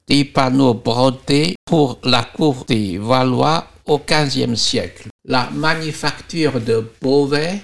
des 0.07 0.25
panneaux 0.25 0.73
brodés 0.73 1.55
pour 1.65 1.99
la 2.03 2.23
cour 2.23 2.65
des 2.67 2.97
Valois 2.97 3.67
au 3.87 3.99
XVe 3.99 4.55
siècle. 4.55 5.07
La 5.25 5.49
manufacture 5.51 6.61
de 6.61 6.89
Beauvais 7.01 7.61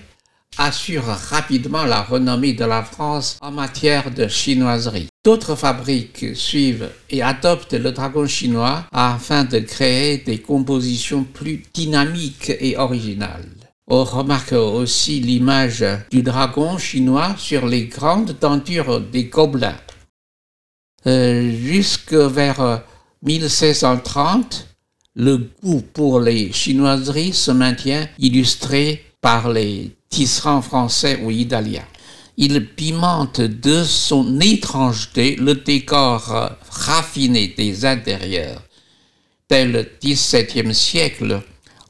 assure 0.58 1.06
rapidement 1.06 1.84
la 1.84 2.01
renommée 2.01 2.53
de 2.53 2.65
la 2.65 2.84
France 2.84 3.38
en 3.42 3.51
matière 3.51 4.12
de 4.12 4.27
chinoiserie. 4.27 5.08
D'autres 5.25 5.56
fabriques 5.56 6.36
suivent 6.36 6.89
et 7.10 7.22
adoptent 7.22 7.74
le 7.74 7.92
dragon 7.92 8.27
chinois 8.27 8.86
afin 8.92 9.46
de 9.46 9.60
créer 9.60 10.18
des 10.18 10.39
compositions 10.39 11.24
plus 11.24 11.63
dynamiques 11.74 12.51
et 12.60 12.77
originales. 12.77 13.50
On 13.88 14.03
remarque 14.03 14.53
aussi 14.53 15.20
l'image 15.20 15.86
du 16.12 16.24
dragon 16.24 16.77
chinois 16.77 17.36
sur 17.38 17.65
les 17.68 17.86
grandes 17.86 18.39
tentures 18.39 19.01
des 19.01 19.25
gobelins. 19.25 19.80
Euh, 21.06 21.51
jusque 21.58 22.13
vers 22.13 22.84
1630, 23.24 24.73
le 25.15 25.50
goût 25.62 25.84
pour 25.93 26.20
les 26.20 26.51
chinoiseries 26.51 27.34
se 27.34 27.51
maintient 27.51 28.08
illustré 28.20 29.05
par 29.22 29.50
les 29.50 29.96
tisserands 30.10 30.62
français 30.62 31.20
ou 31.24 31.32
italiens. 31.32 31.86
Il 32.36 32.67
pimente 32.67 33.41
de 33.41 33.84
son 33.84 34.39
étrangeté 34.39 35.36
le 35.36 35.55
décor 35.55 36.51
raffiné 36.70 37.53
des 37.55 37.86
intérieurs. 37.86 38.62
Dès 39.50 39.65
le 39.65 39.88
XVIIe 40.03 40.74
siècle, 40.74 41.41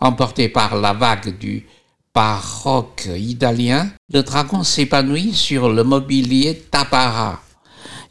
emporté 0.01 0.49
par 0.49 0.75
la 0.75 0.91
vague 0.91 1.37
du 1.37 1.65
baroque 2.13 3.07
italien, 3.15 3.89
le 4.11 4.21
dragon 4.21 4.63
s'épanouit 4.63 5.33
sur 5.33 5.69
le 5.69 5.83
mobilier 5.83 6.61
d'apparat. 6.71 7.41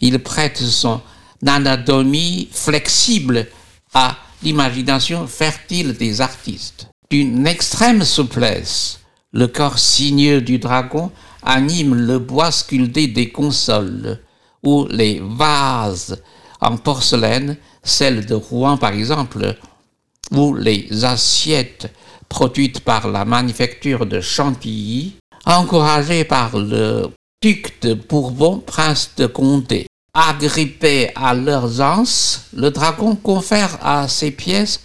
Il 0.00 0.18
prête 0.20 0.56
son 0.56 1.02
anatomie 1.46 2.48
flexible 2.50 3.46
à 3.92 4.16
l'imagination 4.42 5.26
fertile 5.26 5.94
des 5.94 6.20
artistes. 6.20 6.88
D'une 7.10 7.46
extrême 7.46 8.04
souplesse, 8.04 9.00
le 9.32 9.46
corps 9.46 9.78
sinueux 9.78 10.40
du 10.40 10.58
dragon 10.58 11.10
anime 11.42 11.94
le 11.94 12.18
bois 12.18 12.50
sculpté 12.50 13.06
des 13.06 13.30
consoles 13.30 14.20
ou 14.62 14.86
les 14.88 15.20
vases 15.22 16.22
en 16.60 16.76
porcelaine, 16.76 17.56
celles 17.82 18.26
de 18.26 18.34
Rouen 18.34 18.76
par 18.76 18.92
exemple, 18.92 19.56
ou 20.30 20.54
les 20.54 21.04
assiettes 21.04 21.92
produites 22.28 22.80
par 22.80 23.08
la 23.08 23.24
manufacture 23.24 24.06
de 24.06 24.20
Chantilly, 24.20 25.16
encouragées 25.44 26.24
par 26.24 26.56
le 26.56 27.10
duc 27.42 27.80
de 27.82 27.94
Bourbon, 27.94 28.58
prince 28.58 29.10
de 29.16 29.26
Condé. 29.26 29.86
Agrippé 30.14 31.10
à 31.14 31.32
leurs 31.32 31.80
anses, 31.80 32.48
le 32.54 32.70
dragon 32.70 33.16
confère 33.16 33.78
à 33.80 34.08
ses 34.08 34.30
pièces 34.30 34.82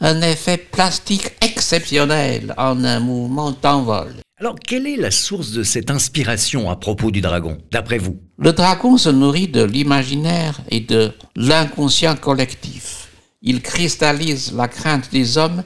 un 0.00 0.22
effet 0.22 0.56
plastique 0.56 1.32
exceptionnel 1.42 2.54
en 2.56 2.82
un 2.84 2.98
mouvement 2.98 3.50
d'envol. 3.50 4.14
Alors, 4.38 4.54
quelle 4.58 4.86
est 4.86 4.96
la 4.96 5.10
source 5.10 5.50
de 5.50 5.64
cette 5.64 5.90
inspiration 5.90 6.70
à 6.70 6.76
propos 6.76 7.10
du 7.10 7.20
dragon, 7.20 7.58
d'après 7.70 7.98
vous? 7.98 8.22
Le 8.38 8.54
dragon 8.54 8.96
se 8.96 9.10
nourrit 9.10 9.48
de 9.48 9.62
l'imaginaire 9.62 10.62
et 10.70 10.80
de 10.80 11.12
l'inconscient 11.36 12.16
collectif. 12.16 13.10
Il 13.42 13.60
cristallise 13.60 14.54
la 14.54 14.66
crainte 14.66 15.10
des 15.12 15.36
hommes 15.36 15.62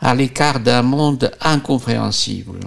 à 0.00 0.12
l'écart 0.16 0.58
d'un 0.58 0.82
monde 0.82 1.30
incompréhensible. 1.40 2.58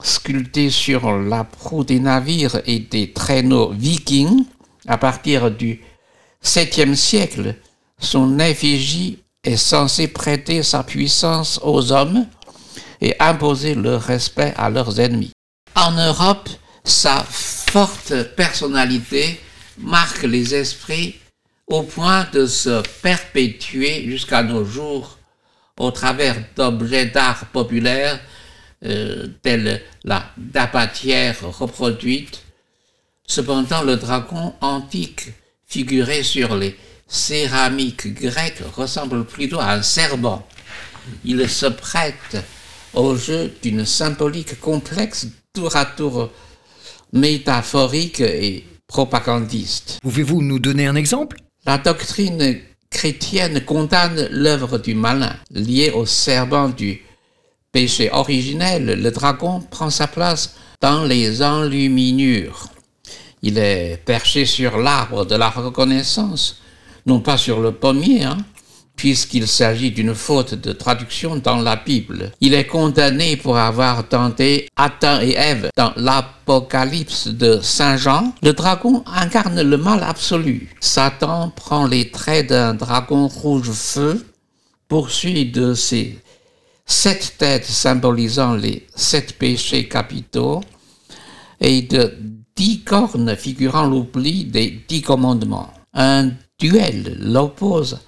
Sculpté 0.00 0.70
sur 0.70 1.10
la 1.10 1.42
proue 1.42 1.82
des 1.82 1.98
navires 1.98 2.60
et 2.66 2.78
des 2.78 3.12
traîneaux 3.12 3.72
vikings, 3.72 4.44
à 4.88 4.98
partir 4.98 5.50
du 5.50 5.80
7e 6.42 6.94
siècle, 6.94 7.54
son 8.00 8.38
effigie 8.38 9.18
est 9.44 9.56
censée 9.56 10.08
prêter 10.08 10.62
sa 10.62 10.82
puissance 10.82 11.60
aux 11.62 11.92
hommes 11.92 12.26
et 13.00 13.14
imposer 13.20 13.74
le 13.74 13.96
respect 13.96 14.52
à 14.56 14.70
leurs 14.70 14.98
ennemis. 14.98 15.32
En 15.74 15.92
Europe, 15.92 16.48
sa 16.84 17.24
forte 17.24 18.34
personnalité 18.34 19.40
marque 19.78 20.22
les 20.22 20.54
esprits 20.54 21.16
au 21.66 21.82
point 21.82 22.26
de 22.32 22.46
se 22.46 22.82
perpétuer 23.02 24.04
jusqu'à 24.08 24.42
nos 24.42 24.64
jours 24.64 25.18
au 25.78 25.90
travers 25.90 26.36
d'objets 26.56 27.06
d'art 27.06 27.46
populaires 27.52 28.18
euh, 28.84 29.28
tels 29.42 29.82
la 30.04 30.24
dapatière 30.36 31.36
reproduite. 31.58 32.42
Cependant, 33.28 33.82
le 33.82 33.96
dragon 33.96 34.54
antique 34.62 35.28
figuré 35.66 36.22
sur 36.22 36.56
les 36.56 36.76
céramiques 37.06 38.14
grecques 38.14 38.62
ressemble 38.74 39.24
plutôt 39.24 39.60
à 39.60 39.72
un 39.72 39.82
serpent. 39.82 40.48
Il 41.24 41.46
se 41.48 41.66
prête 41.66 42.36
au 42.94 43.14
jeu 43.16 43.52
d'une 43.62 43.84
symbolique 43.84 44.58
complexe, 44.60 45.26
tour 45.52 45.76
à 45.76 45.84
tour 45.84 46.30
métaphorique 47.12 48.20
et 48.20 48.66
propagandiste. 48.86 49.98
Pouvez-vous 50.02 50.42
nous 50.42 50.58
donner 50.58 50.86
un 50.86 50.96
exemple? 50.96 51.36
La 51.66 51.76
doctrine 51.76 52.58
chrétienne 52.90 53.62
condamne 53.64 54.28
l'œuvre 54.30 54.78
du 54.78 54.94
malin, 54.94 55.36
liée 55.50 55.90
au 55.90 56.06
serment 56.06 56.70
du 56.70 57.02
péché 57.72 58.10
originel. 58.10 59.02
Le 59.02 59.10
dragon 59.10 59.60
prend 59.60 59.90
sa 59.90 60.06
place 60.06 60.56
dans 60.80 61.04
les 61.04 61.42
enluminures. 61.42 62.70
Il 63.42 63.58
est 63.58 64.02
perché 64.04 64.46
sur 64.46 64.78
l'arbre 64.78 65.24
de 65.24 65.36
la 65.36 65.50
reconnaissance, 65.50 66.60
non 67.06 67.20
pas 67.20 67.36
sur 67.36 67.60
le 67.60 67.72
pommier, 67.72 68.24
hein, 68.24 68.38
puisqu'il 68.98 69.46
s'agit 69.46 69.92
d'une 69.92 70.14
faute 70.14 70.54
de 70.54 70.72
traduction 70.72 71.36
dans 71.36 71.56
la 71.56 71.76
Bible. 71.76 72.32
Il 72.40 72.52
est 72.52 72.66
condamné 72.66 73.36
pour 73.36 73.56
avoir 73.56 74.06
tenté 74.08 74.68
Adam 74.76 75.20
et 75.22 75.34
Ève 75.36 75.70
dans 75.76 75.92
l'Apocalypse 75.96 77.28
de 77.28 77.60
Saint 77.62 77.96
Jean. 77.96 78.34
Le 78.42 78.52
dragon 78.52 79.04
incarne 79.06 79.62
le 79.62 79.76
mal 79.76 80.02
absolu. 80.02 80.74
Satan 80.80 81.50
prend 81.54 81.86
les 81.86 82.10
traits 82.10 82.48
d'un 82.48 82.74
dragon 82.74 83.28
rouge 83.28 83.70
feu, 83.70 84.26
poursuit 84.88 85.46
de 85.46 85.74
ses 85.74 86.18
sept 86.84 87.34
têtes 87.38 87.66
symbolisant 87.66 88.54
les 88.54 88.86
sept 88.96 89.38
péchés 89.38 89.86
capitaux 89.86 90.62
et 91.60 91.82
de 91.82 92.18
dix 92.58 92.80
cornes 92.80 93.36
figurant 93.36 93.86
l'oubli 93.86 94.44
des 94.44 94.82
dix 94.88 95.00
commandements. 95.00 95.72
Un 95.94 96.30
duel 96.58 97.16
l'oppose 97.20 98.00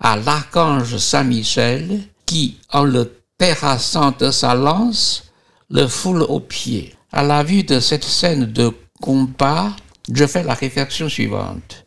à 0.00 0.16
l'archange 0.16 0.96
Saint-Michel 0.96 2.00
qui, 2.24 2.56
en 2.72 2.84
le 2.84 3.20
terrassant 3.36 4.14
de 4.18 4.30
sa 4.30 4.54
lance, 4.54 5.24
le 5.68 5.86
foule 5.86 6.22
aux 6.22 6.40
pieds. 6.40 6.94
À 7.12 7.22
la 7.22 7.42
vue 7.42 7.64
de 7.64 7.80
cette 7.80 8.04
scène 8.04 8.46
de 8.46 8.72
combat, 9.02 9.76
je 10.10 10.26
fais 10.26 10.42
la 10.42 10.54
réflexion 10.54 11.10
suivante. 11.10 11.84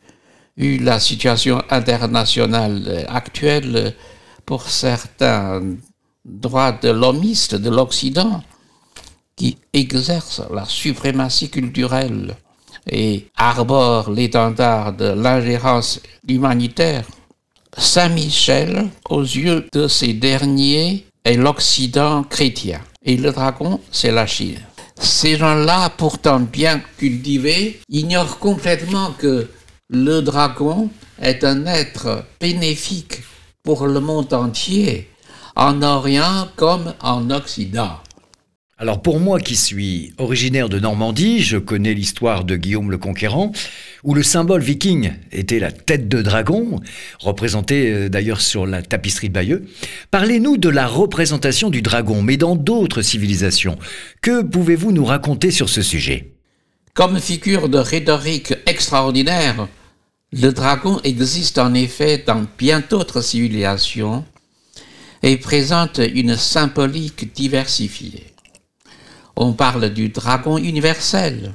Vu 0.55 0.77
la 0.77 0.99
situation 0.99 1.63
internationale 1.71 3.05
actuelle, 3.09 3.95
pour 4.45 4.69
certains 4.69 5.61
droits 6.23 6.73
de 6.73 6.89
l'homiste 6.89 7.55
de 7.55 7.69
l'Occident, 7.71 8.43
qui 9.41 9.57
exercent 9.73 10.43
la 10.53 10.65
suprématie 10.65 11.49
culturelle 11.49 12.35
et 12.87 13.25
arborent 13.35 14.11
l'étendard 14.11 14.93
de 14.93 15.05
l'ingérence 15.05 15.99
humanitaire, 16.27 17.05
Saint-Michel, 17.75 18.87
aux 19.09 19.23
yeux 19.23 19.65
de 19.73 19.87
ces 19.87 20.13
derniers, 20.13 21.07
est 21.25 21.37
l'Occident 21.37 22.21
chrétien. 22.21 22.81
Et 23.03 23.17
le 23.17 23.31
dragon, 23.31 23.79
c'est 23.91 24.11
la 24.11 24.27
Chine. 24.27 24.59
Ces 24.99 25.37
gens-là, 25.37 25.89
pourtant 25.97 26.39
bien 26.39 26.79
cultivés, 26.99 27.81
ignorent 27.89 28.37
complètement 28.37 29.09
que 29.17 29.49
le 29.89 30.21
dragon 30.21 30.91
est 31.19 31.43
un 31.43 31.65
être 31.65 32.25
bénéfique 32.39 33.23
pour 33.63 33.87
le 33.87 34.01
monde 34.01 34.31
entier, 34.33 35.09
en 35.55 35.81
Orient 35.81 36.47
comme 36.55 36.93
en 37.01 37.31
Occident. 37.31 37.97
Alors 38.81 38.99
pour 38.99 39.19
moi 39.19 39.39
qui 39.39 39.55
suis 39.55 40.11
originaire 40.17 40.67
de 40.67 40.79
Normandie, 40.79 41.43
je 41.43 41.57
connais 41.57 41.93
l'histoire 41.93 42.45
de 42.45 42.55
Guillaume 42.55 42.89
le 42.89 42.97
Conquérant, 42.97 43.51
où 44.03 44.15
le 44.15 44.23
symbole 44.23 44.63
viking 44.63 45.13
était 45.31 45.59
la 45.59 45.71
tête 45.71 46.09
de 46.09 46.23
dragon, 46.23 46.79
représentée 47.19 47.91
euh, 47.91 48.09
d'ailleurs 48.09 48.41
sur 48.41 48.65
la 48.65 48.81
tapisserie 48.81 49.29
de 49.29 49.35
Bayeux. 49.35 49.67
Parlez-nous 50.09 50.57
de 50.57 50.67
la 50.67 50.87
représentation 50.87 51.69
du 51.69 51.83
dragon, 51.83 52.23
mais 52.23 52.37
dans 52.37 52.55
d'autres 52.55 53.03
civilisations. 53.03 53.77
Que 54.19 54.41
pouvez-vous 54.41 54.91
nous 54.91 55.05
raconter 55.05 55.51
sur 55.51 55.69
ce 55.69 55.83
sujet? 55.83 56.31
Comme 56.95 57.19
figure 57.19 57.69
de 57.69 57.77
rhétorique 57.77 58.55
extraordinaire, 58.65 59.67
le 60.31 60.49
dragon 60.49 60.99
existe 61.03 61.59
en 61.59 61.75
effet 61.75 62.23
dans 62.25 62.47
bien 62.57 62.81
d'autres 62.89 63.21
civilisations 63.21 64.25
et 65.21 65.37
présente 65.37 65.99
une 65.99 66.35
symbolique 66.35 67.31
diversifiée 67.35 68.30
on 69.35 69.53
parle 69.53 69.89
du 69.89 70.09
dragon 70.09 70.57
universel, 70.57 71.53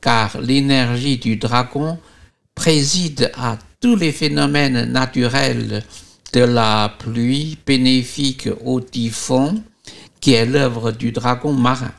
car 0.00 0.40
l'énergie 0.40 1.18
du 1.18 1.36
dragon 1.36 1.98
préside 2.54 3.30
à 3.36 3.58
tous 3.80 3.96
les 3.96 4.12
phénomènes 4.12 4.90
naturels 4.90 5.84
de 6.32 6.40
la 6.40 6.94
pluie 6.98 7.58
bénéfique 7.66 8.48
au 8.64 8.80
typhon, 8.80 9.62
qui 10.20 10.32
est 10.32 10.46
l'œuvre 10.46 10.92
du 10.92 11.12
dragon 11.12 11.52
marin. 11.52 11.92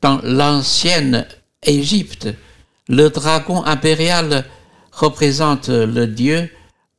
Dans 0.00 0.20
l'ancienne 0.22 1.26
Égypte, 1.62 2.28
le 2.88 3.08
dragon 3.08 3.64
impérial 3.64 4.44
représente 4.92 5.68
le 5.68 6.06
dieu 6.06 6.48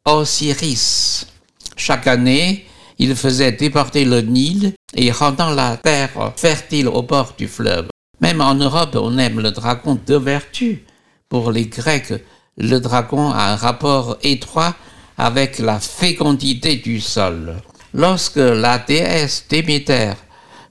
Osiris. 0.06 1.28
Chaque 1.76 2.08
année, 2.08 2.66
il 2.98 3.16
faisait 3.16 3.52
déporter 3.52 4.04
le 4.04 4.22
Nil 4.22 4.74
et 4.98 5.12
rendant 5.12 5.52
la 5.52 5.78
terre 5.78 6.34
fertile 6.36 6.88
au 6.88 7.02
bord 7.04 7.34
du 7.38 7.48
fleuve. 7.48 7.88
Même 8.20 8.42
en 8.42 8.56
Europe, 8.56 8.98
on 9.00 9.18
aime 9.18 9.40
le 9.40 9.52
dragon 9.52 9.98
de 10.06 10.16
vertu. 10.16 10.84
Pour 11.30 11.52
les 11.52 11.68
Grecs, 11.68 12.14
le 12.58 12.80
dragon 12.80 13.30
a 13.32 13.52
un 13.54 13.56
rapport 13.56 14.18
étroit 14.24 14.76
avec 15.18 15.60
la 15.60 15.80
fécondité 15.80 16.76
du 16.76 17.00
sol. 17.00 17.56
Lorsque 17.94 18.36
la 18.38 18.80
déesse 18.80 19.46
Déméter 19.50 20.14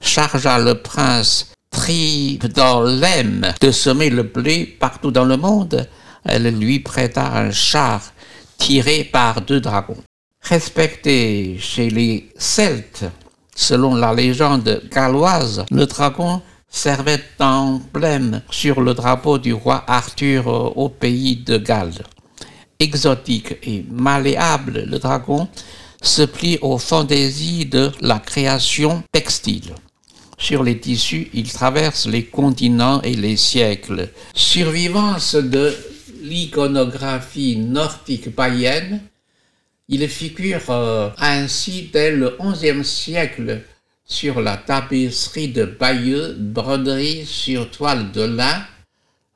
chargea 0.01 0.59
le 0.59 0.75
prince 0.75 1.53
Tribdolem 1.71 3.55
de 3.61 3.71
semer 3.71 4.11
le 4.11 4.25
blé 4.25 4.67
partout 4.67 5.11
dans 5.11 5.25
le 5.25 5.37
monde, 5.37 5.89
elle 6.25 6.59
lui 6.59 6.81
prêta 6.81 7.33
un 7.33 7.51
char 7.53 8.03
tiré 8.59 9.05
par 9.05 9.41
deux 9.43 9.61
dragons 9.61 10.03
respecté 10.49 11.59
chez 11.59 11.91
les 11.91 12.29
Celtes. 12.39 13.05
Selon 13.57 13.95
la 13.95 14.13
légende 14.13 14.83
galloise, 14.93 15.65
le 15.71 15.87
dragon 15.87 16.43
servait 16.69 17.23
d'emblème 17.39 18.43
sur 18.51 18.83
le 18.83 18.93
drapeau 18.93 19.39
du 19.39 19.55
roi 19.55 19.83
Arthur 19.87 20.47
au 20.77 20.91
pays 20.91 21.37
de 21.37 21.57
Galles. 21.57 22.05
Exotique 22.79 23.57
et 23.63 23.87
malléable, 23.91 24.85
le 24.87 24.99
dragon 24.99 25.49
se 26.03 26.23
plie 26.23 26.59
aux 26.61 26.77
fantaisies 26.77 27.65
de 27.65 27.91
la 28.03 28.19
création 28.19 29.03
textile. 29.11 29.75
Sur 30.37 30.63
les 30.63 30.79
tissus, 30.79 31.31
il 31.33 31.51
traverse 31.51 32.07
les 32.07 32.27
continents 32.27 33.01
et 33.01 33.15
les 33.15 33.37
siècles. 33.37 34.11
Survivance 34.35 35.35
de 35.35 35.75
l'iconographie 36.23 37.57
nordique 37.57 38.35
païenne, 38.37 39.01
il 39.89 40.09
figure 40.09 40.63
euh, 40.71 41.11
ainsi 41.19 41.91
dès 41.93 42.11
le 42.11 42.37
XIe 42.41 42.85
siècle 42.85 43.63
sur 44.05 44.41
la 44.41 44.57
tapisserie 44.57 45.49
de 45.49 45.65
Bayeux, 45.65 46.35
broderie 46.39 47.27
sur 47.27 47.71
toile 47.71 48.11
de 48.13 48.23
lin, 48.23 48.65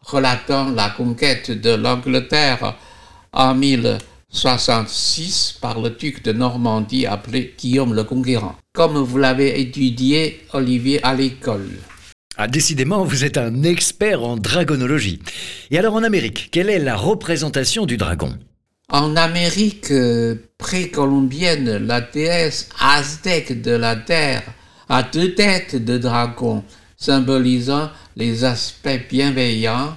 relatant 0.01 0.71
la 0.71 0.91
conquête 0.91 1.51
de 1.51 1.71
l'Angleterre 1.71 2.77
en 3.33 3.55
1066 3.55 5.59
par 5.61 5.81
le 5.81 5.91
duc 5.91 6.23
de 6.25 6.33
Normandie 6.33 7.07
appelé 7.07 7.55
Guillaume 7.59 7.95
le 7.95 8.05
Conquérant, 8.05 8.57
comme 8.73 8.99
vous 8.99 9.19
l'avez 9.19 9.61
étudié, 9.61 10.41
Olivier, 10.53 11.05
à 11.05 11.15
l'école. 11.15 11.69
Ah, 12.37 12.49
décidément, 12.49 13.05
vous 13.05 13.25
êtes 13.25 13.39
un 13.39 13.65
expert 13.65 14.23
en 14.23 14.37
dragonologie. 14.37 15.21
Et 15.71 15.79
alors 15.79 15.95
en 15.95 16.03
Amérique, 16.03 16.49
quelle 16.51 16.71
est 16.71 16.79
la 16.79 16.97
représentation 16.97 17.87
du 17.87 17.97
dragon? 17.97 18.35
En 18.93 19.15
Amérique 19.15 19.93
euh, 19.93 20.35
précolombienne, 20.59 21.87
la 21.87 22.01
déesse 22.01 22.69
aztèque 22.81 23.63
de 23.63 23.71
la 23.71 23.95
terre 23.95 24.43
a 24.89 25.05
deux 25.05 25.35
têtes 25.35 25.77
de 25.77 25.97
dragon, 25.97 26.65
symbolisant 26.97 27.91
les 28.17 28.43
aspects 28.45 29.09
bienveillants, 29.09 29.97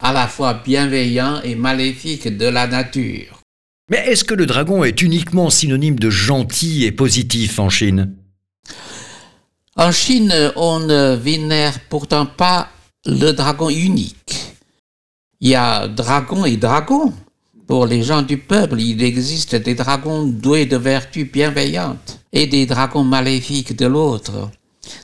à 0.00 0.12
la 0.12 0.26
fois 0.26 0.54
bienveillants 0.54 1.40
et 1.42 1.54
maléfiques 1.54 2.36
de 2.36 2.46
la 2.46 2.66
nature. 2.66 3.40
Mais 3.88 3.98
est-ce 4.08 4.24
que 4.24 4.34
le 4.34 4.46
dragon 4.46 4.82
est 4.82 5.02
uniquement 5.02 5.48
synonyme 5.48 5.98
de 6.00 6.10
gentil 6.10 6.84
et 6.84 6.90
positif 6.90 7.60
en 7.60 7.70
Chine? 7.70 8.12
En 9.76 9.92
Chine, 9.92 10.34
on 10.56 10.80
ne 10.80 11.14
vénère 11.14 11.78
pourtant 11.88 12.26
pas 12.26 12.70
le 13.04 13.30
dragon 13.30 13.70
unique. 13.70 14.56
Il 15.40 15.50
y 15.50 15.54
a 15.54 15.86
dragon 15.86 16.44
et 16.44 16.56
dragon. 16.56 17.14
Pour 17.66 17.86
les 17.86 18.02
gens 18.02 18.22
du 18.22 18.38
peuple, 18.38 18.80
il 18.80 19.02
existe 19.02 19.56
des 19.56 19.74
dragons 19.74 20.24
doués 20.24 20.66
de 20.66 20.76
vertus 20.76 21.30
bienveillantes 21.30 22.20
et 22.32 22.46
des 22.46 22.64
dragons 22.64 23.02
maléfiques 23.02 23.76
de 23.76 23.86
l'autre. 23.86 24.50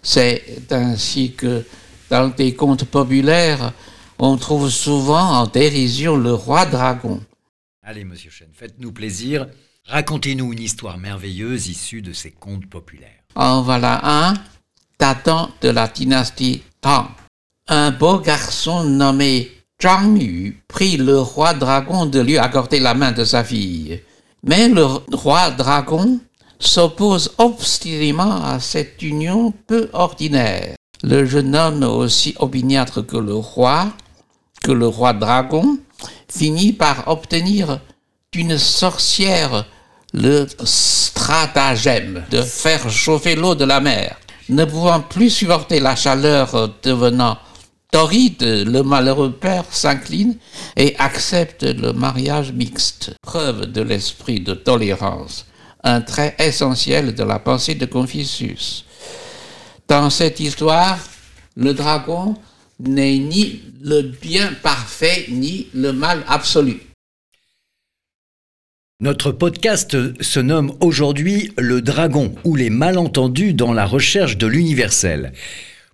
C'est 0.02 0.70
ainsi 0.70 1.32
que 1.32 1.64
dans 2.08 2.28
des 2.28 2.54
contes 2.54 2.84
populaires, 2.84 3.72
on 4.18 4.36
trouve 4.36 4.70
souvent 4.70 5.40
en 5.40 5.46
dérision 5.46 6.16
le 6.16 6.32
roi 6.32 6.64
dragon. 6.66 7.20
Allez, 7.82 8.04
monsieur 8.04 8.30
Chen, 8.30 8.48
faites-nous 8.52 8.92
plaisir. 8.92 9.48
Racontez-nous 9.88 10.52
une 10.52 10.62
histoire 10.62 10.98
merveilleuse 10.98 11.66
issue 11.66 12.02
de 12.02 12.12
ces 12.12 12.30
contes 12.30 12.66
populaires. 12.66 13.24
En 13.34 13.62
voilà 13.62 14.00
un, 14.04 14.34
datant 15.00 15.50
de 15.62 15.70
la 15.70 15.88
dynastie 15.88 16.62
Tang. 16.80 17.08
Un 17.66 17.90
beau 17.90 18.20
garçon 18.20 18.84
nommé 18.84 19.50
Zhang 19.82 20.16
Yu 20.16 20.62
prit 20.68 20.96
le 20.96 21.18
roi 21.18 21.54
dragon 21.54 22.06
de 22.06 22.20
lui 22.20 22.38
accorder 22.38 22.78
la 22.78 22.94
main 22.94 23.10
de 23.10 23.24
sa 23.24 23.42
fille. 23.42 24.00
Mais 24.44 24.68
le 24.68 24.84
roi 25.12 25.50
dragon 25.50 26.20
s'oppose 26.60 27.32
obstinément 27.38 28.44
à 28.44 28.60
cette 28.60 29.02
union 29.02 29.52
peu 29.66 29.90
ordinaire. 29.92 30.76
Le 31.02 31.26
jeune 31.26 31.56
homme, 31.56 31.82
aussi 31.82 32.36
opiniâtre 32.38 33.04
que 33.04 33.16
le 33.16 33.34
roi, 33.34 33.88
que 34.62 34.70
le 34.70 34.86
roi 34.86 35.14
dragon, 35.14 35.78
finit 36.28 36.72
par 36.72 37.08
obtenir 37.08 37.80
d'une 38.30 38.58
sorcière 38.58 39.66
le 40.14 40.46
stratagème 40.62 42.22
de 42.30 42.40
faire 42.40 42.88
chauffer 42.88 43.34
l'eau 43.34 43.56
de 43.56 43.64
la 43.64 43.80
mer. 43.80 44.16
Ne 44.48 44.64
pouvant 44.64 45.00
plus 45.00 45.30
supporter 45.30 45.80
la 45.80 45.96
chaleur 45.96 46.70
devenant 46.84 47.36
torride, 47.92 48.42
le 48.42 48.82
malheureux 48.82 49.32
père 49.32 49.66
s'incline 49.70 50.36
et 50.76 50.96
accepte 50.98 51.62
le 51.62 51.92
mariage 51.92 52.52
mixte, 52.52 53.14
preuve 53.22 53.70
de 53.70 53.82
l'esprit 53.82 54.40
de 54.40 54.54
tolérance, 54.54 55.46
un 55.84 56.00
trait 56.00 56.34
essentiel 56.38 57.14
de 57.14 57.22
la 57.22 57.38
pensée 57.38 57.74
de 57.74 57.86
Confucius. 57.86 58.86
Dans 59.88 60.10
cette 60.10 60.40
histoire, 60.40 60.98
le 61.54 61.74
dragon 61.74 62.34
n'est 62.80 63.18
ni 63.18 63.60
le 63.82 64.00
bien 64.00 64.52
parfait 64.62 65.26
ni 65.28 65.68
le 65.74 65.92
mal 65.92 66.24
absolu. 66.26 66.80
Notre 69.00 69.32
podcast 69.32 69.96
se 70.22 70.40
nomme 70.40 70.72
aujourd'hui 70.80 71.52
Le 71.58 71.82
Dragon 71.82 72.34
ou 72.44 72.54
les 72.54 72.70
malentendus 72.70 73.52
dans 73.52 73.72
la 73.72 73.84
recherche 73.84 74.38
de 74.38 74.46
l'universel. 74.46 75.32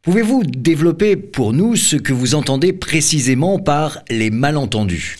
Pouvez-vous 0.08 0.42
développer 0.42 1.16
pour 1.16 1.52
nous 1.52 1.76
ce 1.76 1.94
que 1.94 2.14
vous 2.14 2.34
entendez 2.34 2.72
précisément 2.72 3.58
par 3.58 3.98
les 4.08 4.30
malentendus? 4.30 5.18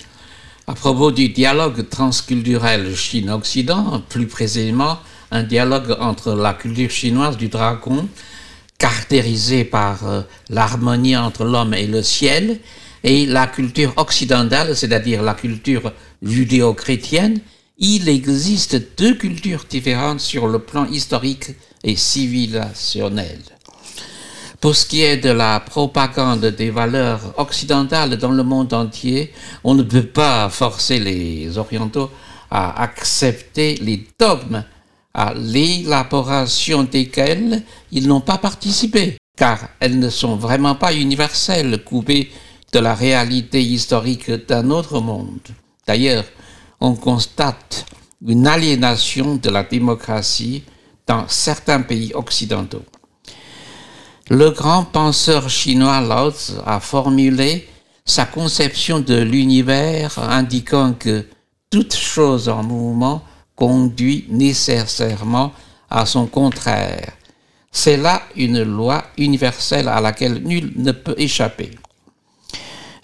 À 0.66 0.72
propos 0.72 1.12
du 1.12 1.29
dialogue 1.29 1.87
transculturel 1.90 2.96
Chine-Occident, 2.96 4.03
plus 4.09 4.27
précisément 4.27 4.96
un 5.31 5.42
dialogue 5.42 5.94
entre 6.01 6.33
la 6.33 6.55
culture 6.55 6.90
chinoise 6.90 7.37
du 7.37 7.48
dragon 7.48 8.09
caractérisé 8.79 9.64
par 9.64 10.09
euh, 10.09 10.22
l'harmonie 10.48 11.18
entre 11.18 11.44
l'homme 11.44 11.74
et 11.74 11.87
le 11.87 12.03
ciel, 12.03 12.59
et 13.05 13.27
la 13.27 13.46
culture 13.46 13.92
occidentale, 13.98 14.74
c'est-à-dire 14.74 15.20
la 15.20 15.35
culture 15.35 15.92
judéo-chrétienne, 16.22 17.40
il 17.77 18.09
existe 18.09 18.96
deux 18.96 19.16
cultures 19.16 19.66
différentes 19.68 20.20
sur 20.20 20.48
le 20.48 20.61
plan 20.61 20.87
historique 20.87 21.51
et 21.85 21.94
civilisationnel. 21.94 23.58
Pour 24.61 24.75
ce 24.75 24.87
qui 24.87 25.03
est 25.03 25.18
de 25.18 25.31
la 25.31 25.61
propagande 25.61 26.44
des 26.44 26.71
valeurs 26.71 27.33
occidentales 27.38 28.16
dans 28.16 28.33
le 28.33 28.42
monde 28.42 28.73
entier, 28.73 29.33
on 29.62 29.75
ne 29.75 29.85
peut 29.85 30.07
pas 30.07 30.49
forcer 30.49 30.99
les 30.99 31.57
Orientaux 31.59 32.11
à 32.51 32.83
accepter 32.83 33.77
les 33.77 34.05
dogmes 34.18 34.64
à 35.14 35.33
l'élaboration 35.33 36.83
desquelles 36.83 37.62
ils 37.92 38.09
n'ont 38.09 38.21
pas 38.21 38.38
participé, 38.38 39.16
car 39.37 39.68
elles 39.79 39.99
ne 40.01 40.11
sont 40.11 40.35
vraiment 40.35 40.75
pas 40.75 40.92
universelles, 40.92 41.85
coupées 41.85 42.29
de 42.73 42.81
la 42.81 42.94
réalité 42.94 43.62
historique 43.62 44.31
d'un 44.49 44.71
autre 44.71 45.01
monde. 45.01 45.38
D'ailleurs, 45.87 46.25
on 46.81 46.94
constate 46.94 47.87
une 48.27 48.49
aliénation 48.49 49.37
de 49.37 49.51
la 49.51 49.62
démocratie 49.62 50.64
dans 51.07 51.29
certains 51.29 51.83
pays 51.83 52.12
occidentaux. 52.14 52.83
Le 54.30 54.50
grand 54.50 54.84
penseur 54.84 55.48
chinois 55.48 56.02
Lao 56.02 56.30
Tzu 56.30 56.52
a 56.66 56.80
formulé 56.80 57.66
sa 58.04 58.26
conception 58.26 59.00
de 59.00 59.16
l'univers 59.16 60.18
indiquant 60.18 60.92
que 60.92 61.26
toute 61.70 61.94
chose 61.94 62.48
en 62.50 62.62
mouvement 62.62 63.22
conduit 63.56 64.26
nécessairement 64.28 65.52
à 65.88 66.04
son 66.04 66.26
contraire. 66.26 67.12
C'est 67.72 67.96
là 67.96 68.22
une 68.36 68.62
loi 68.62 69.04
universelle 69.16 69.88
à 69.88 70.00
laquelle 70.00 70.42
nul 70.42 70.72
ne 70.76 70.92
peut 70.92 71.14
échapper. 71.16 71.70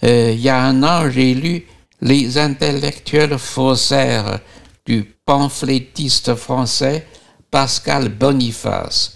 Euh, 0.03 0.31
il 0.31 0.39
y 0.39 0.49
a 0.49 0.61
un 0.61 0.83
an, 0.83 1.09
j'ai 1.09 1.33
lu 1.33 1.65
Les 2.01 2.37
intellectuels 2.37 3.39
faussaires 3.39 4.39
du 4.85 5.15
pamphlétiste 5.25 6.35
français 6.35 7.07
Pascal 7.49 8.09
Boniface, 8.09 9.14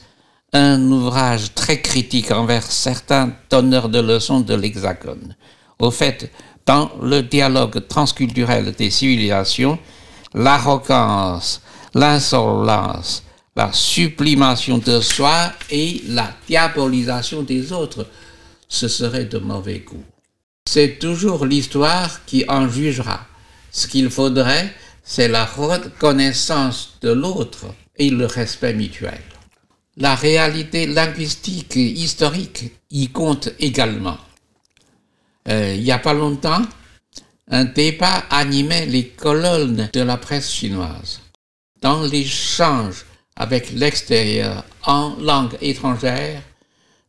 un 0.54 0.82
ouvrage 0.92 1.54
très 1.54 1.82
critique 1.82 2.32
envers 2.32 2.64
certains 2.64 3.34
donneurs 3.50 3.90
de 3.90 4.00
leçons 4.00 4.42
de 4.42 4.56
l'Hexagone. 4.56 5.36
Au 5.78 5.92
fait, 5.92 6.32
dans 6.66 6.92
le 7.02 7.22
dialogue 7.22 7.88
transculturel 7.88 8.74
des 8.74 8.90
civilisations, 8.90 9.80
l'arrogance, 10.34 11.62
l'insolence, 11.94 13.24
la 13.56 13.72
sublimation 13.74 14.78
de 14.78 15.02
soi 15.02 15.52
et 15.70 16.02
la 16.08 16.32
diabolisation 16.48 17.44
des 17.44 17.72
autres, 17.72 18.08
ce 18.68 18.88
serait 18.88 19.26
de 19.26 19.40
mauvais 19.40 19.80
goût. 19.80 20.04
C'est 20.66 21.00
toujours 21.00 21.46
l'histoire 21.46 22.24
qui 22.26 22.46
en 22.48 22.70
jugera. 22.70 23.22
Ce 23.72 23.88
qu'il 23.88 24.10
faudrait, 24.10 24.74
c'est 25.04 25.28
la 25.28 25.46
reconnaissance 25.46 26.94
de 27.02 27.12
l'autre 27.12 27.66
et 27.98 28.10
le 28.10 28.28
respect 28.28 28.74
mutuel. 28.74 29.22
La 30.00 30.16
réalité 30.16 30.88
linguistique 30.88 31.76
et 31.76 31.90
historique 31.90 32.72
y 32.90 33.10
compte 33.10 33.50
également. 33.60 34.18
Euh, 35.50 35.76
il 35.76 35.84
n'y 35.84 35.92
a 35.92 36.00
pas 36.00 36.14
longtemps, 36.14 36.62
un 37.50 37.66
débat 37.66 38.24
animait 38.30 38.86
les 38.86 39.10
colonnes 39.10 39.90
de 39.92 40.02
la 40.02 40.16
presse 40.16 40.52
chinoise. 40.52 41.20
Dans 41.82 42.02
l'échange 42.04 43.06
avec 43.36 43.72
l'extérieur 43.72 44.64
en 44.86 45.18
langue 45.20 45.58
étrangère, 45.60 46.44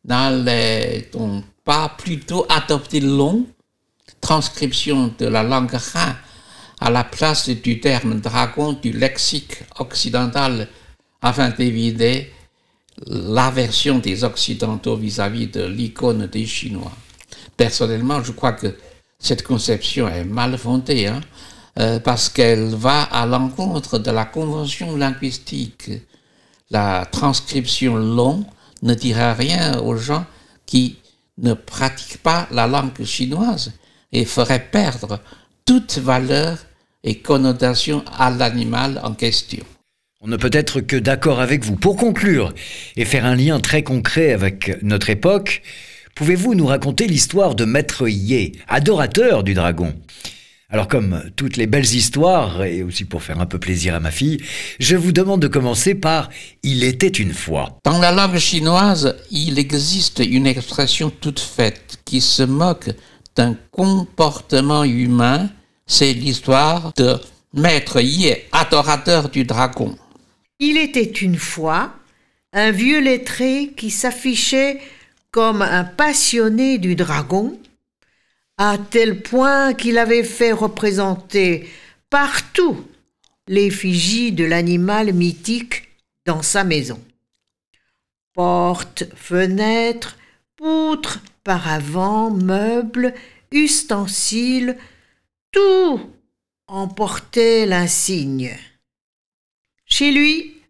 n'allait-on 0.05 1.44
pas 1.64 1.90
plutôt 1.96 2.44
adopter 2.48 2.98
long 2.98 3.46
transcription 4.20 5.14
de 5.16 5.26
la 5.26 5.44
langue 5.44 5.76
Han 5.94 6.14
à 6.81 6.90
la 6.90 7.05
place 7.05 7.50
du 7.50 7.79
terme 7.79 8.20
dragon 8.20 8.72
du 8.72 8.90
lexique 8.92 9.62
occidental 9.79 10.66
afin 11.22 11.50
d'éviter 11.50 12.33
l'aversion 13.07 13.98
des 13.98 14.24
Occidentaux 14.24 14.96
vis-à-vis 14.96 15.46
-vis 15.46 15.53
de 15.53 15.64
l'icône 15.64 16.26
des 16.26 16.46
Chinois. 16.46 16.92
Personnellement, 17.57 18.22
je 18.22 18.33
crois 18.33 18.53
que 18.53 18.74
cette 19.18 19.42
conception 19.42 20.09
est 20.09 20.24
mal 20.24 20.57
fondée, 20.59 21.07
hein, 21.07 21.20
euh, 21.79 22.00
parce 22.00 22.29
qu'elle 22.29 22.74
va 22.74 23.03
à 23.03 23.26
l'encontre 23.26 23.98
de 23.98 24.11
la 24.11 24.24
convention 24.24 24.96
linguistique. 24.96 25.90
La 26.70 27.07
transcription 27.07 27.96
longue 27.96 28.44
ne 28.83 28.94
dira 28.94 29.35
rien 29.35 29.79
aux 29.79 29.96
gens 29.96 30.24
qui 30.66 30.96
ne 31.38 31.55
pratiquent 31.55 32.22
pas 32.22 32.48
la 32.50 32.66
langue 32.66 33.05
chinoise 33.05 33.72
et 34.12 34.24
ferait 34.24 34.70
perdre 34.70 35.20
toute 35.64 35.98
valeur 35.98 36.59
et 37.03 37.18
connotation 37.20 38.05
à 38.18 38.31
l'animal 38.31 39.00
en 39.05 39.14
question. 39.14 39.64
On 40.22 40.28
ne 40.28 40.37
peut 40.37 40.50
être 40.52 40.83
que 40.83 40.96
d'accord 40.96 41.40
avec 41.40 41.64
vous. 41.64 41.76
Pour 41.76 41.96
conclure 41.96 42.52
et 42.94 43.06
faire 43.06 43.24
un 43.24 43.35
lien 43.35 43.59
très 43.59 43.83
concret 43.83 44.33
avec 44.35 44.76
notre 44.83 45.09
époque, 45.09 45.62
pouvez-vous 46.14 46.54
nous 46.54 46.66
raconter 46.66 47.06
l'histoire 47.06 47.54
de 47.54 47.64
Maître 47.64 48.06
Yé, 48.06 48.52
adorateur 48.68 49.42
du 49.42 49.54
dragon? 49.54 49.94
Alors 50.68 50.88
comme 50.88 51.22
toutes 51.37 51.56
les 51.56 51.66
belles 51.66 51.94
histoires, 51.94 52.62
et 52.64 52.83
aussi 52.83 53.06
pour 53.06 53.22
faire 53.22 53.40
un 53.40 53.46
peu 53.46 53.59
plaisir 53.59 53.94
à 53.94 54.00
ma 54.00 54.11
fille, 54.11 54.42
je 54.78 54.94
vous 54.94 55.12
demande 55.12 55.40
de 55.40 55.48
commencer 55.48 55.94
par 55.94 56.28
Il 56.62 56.85
était 56.85 57.09
une 57.09 57.33
fois. 57.33 57.78
Dans 57.87 57.98
la 57.98 58.12
langue 58.12 58.37
chinoise, 58.37 59.16
il 59.30 59.59
existe 59.59 60.18
une 60.18 60.46
expression 60.46 61.09
toute 61.09 61.40
faite 61.40 61.98
qui 62.04 62.20
se 62.20 62.42
moque 62.42 62.90
d'un 63.37 63.56
comportement 63.70 64.85
humain. 64.85 65.48
C'est 65.87 66.12
l'histoire 66.12 66.92
de 66.98 67.18
Maître 67.54 68.02
Yé, 68.02 68.44
adorateur 68.52 69.30
du 69.30 69.44
dragon. 69.44 69.96
Il 70.62 70.77
était 70.77 71.03
une 71.03 71.38
fois 71.38 71.94
un 72.53 72.70
vieux 72.70 73.01
lettré 73.01 73.73
qui 73.77 73.90
s'affichait 73.90 74.79
comme 75.31 75.62
un 75.62 75.85
passionné 75.85 76.77
du 76.77 76.94
dragon 76.96 77.59
à 78.59 78.77
tel 78.77 79.23
point 79.23 79.73
qu'il 79.73 79.96
avait 79.96 80.23
fait 80.23 80.53
représenter 80.53 81.66
partout 82.11 82.85
l'effigie 83.49 84.33
de 84.33 84.44
l'animal 84.44 85.14
mythique 85.14 85.88
dans 86.27 86.42
sa 86.42 86.62
maison. 86.62 87.03
Portes, 88.35 89.05
fenêtres, 89.16 90.18
poutres, 90.57 91.20
paravents, 91.42 92.31
meubles, 92.31 93.14
ustensiles, 93.51 94.77
tout 95.53 96.01
emportait 96.66 97.64
l'insigne. 97.64 98.55
Chez 99.92 100.12
lui, 100.12 100.61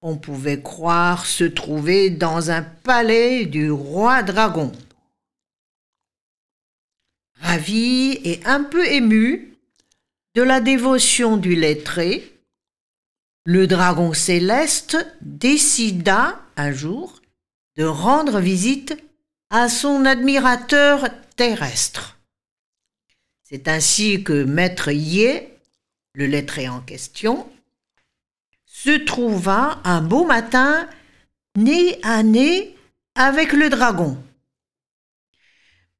on 0.00 0.16
pouvait 0.16 0.60
croire 0.62 1.26
se 1.26 1.44
trouver 1.44 2.10
dans 2.10 2.50
un 2.50 2.62
palais 2.62 3.46
du 3.46 3.70
roi 3.70 4.22
dragon. 4.22 4.72
Ravi 7.40 8.18
et 8.24 8.40
un 8.44 8.64
peu 8.64 8.86
ému 8.86 9.56
de 10.34 10.42
la 10.42 10.60
dévotion 10.60 11.36
du 11.36 11.54
lettré, 11.54 12.32
le 13.44 13.66
dragon 13.66 14.12
céleste 14.12 14.96
décida 15.20 16.40
un 16.56 16.72
jour 16.72 17.20
de 17.76 17.84
rendre 17.84 18.40
visite 18.40 18.96
à 19.50 19.68
son 19.68 20.04
admirateur 20.04 21.08
terrestre. 21.36 22.18
C'est 23.42 23.68
ainsi 23.68 24.24
que 24.24 24.44
Maître 24.44 24.90
Yé, 24.90 25.58
le 26.14 26.26
lettré 26.26 26.68
en 26.68 26.80
question, 26.80 27.50
se 28.84 28.98
trouva 29.04 29.80
un 29.84 30.00
beau 30.00 30.24
matin 30.24 30.88
nez 31.56 32.00
à 32.02 32.24
nez 32.24 32.74
avec 33.14 33.52
le 33.52 33.68
dragon. 33.68 34.18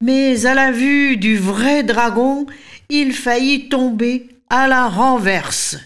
Mais 0.01 0.47
à 0.47 0.55
la 0.55 0.73
vue 0.73 1.17
du 1.17 1.37
vrai 1.37 1.85
dragon, 1.85 2.47
il 2.89 3.13
faillit 3.13 3.69
tomber 3.69 4.27
à 4.51 4.67
la 4.67 4.89
renverse. 4.89 5.77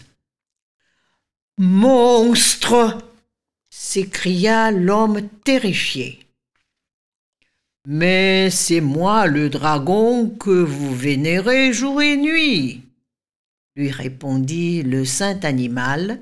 Monstre 1.59 2.97
s'écria 3.69 4.71
l'homme 4.71 5.21
terrifié. 5.43 6.19
Mais 7.85 8.49
c'est 8.49 8.81
moi 8.81 9.27
le 9.27 9.49
dragon 9.49 10.29
que 10.29 10.49
vous 10.49 10.95
vénérez 10.95 11.73
jour 11.73 12.01
et 12.01 12.17
nuit, 12.17 12.81
lui 13.75 13.91
répondit 13.91 14.81
le 14.81 15.05
saint 15.05 15.39
animal, 15.43 16.21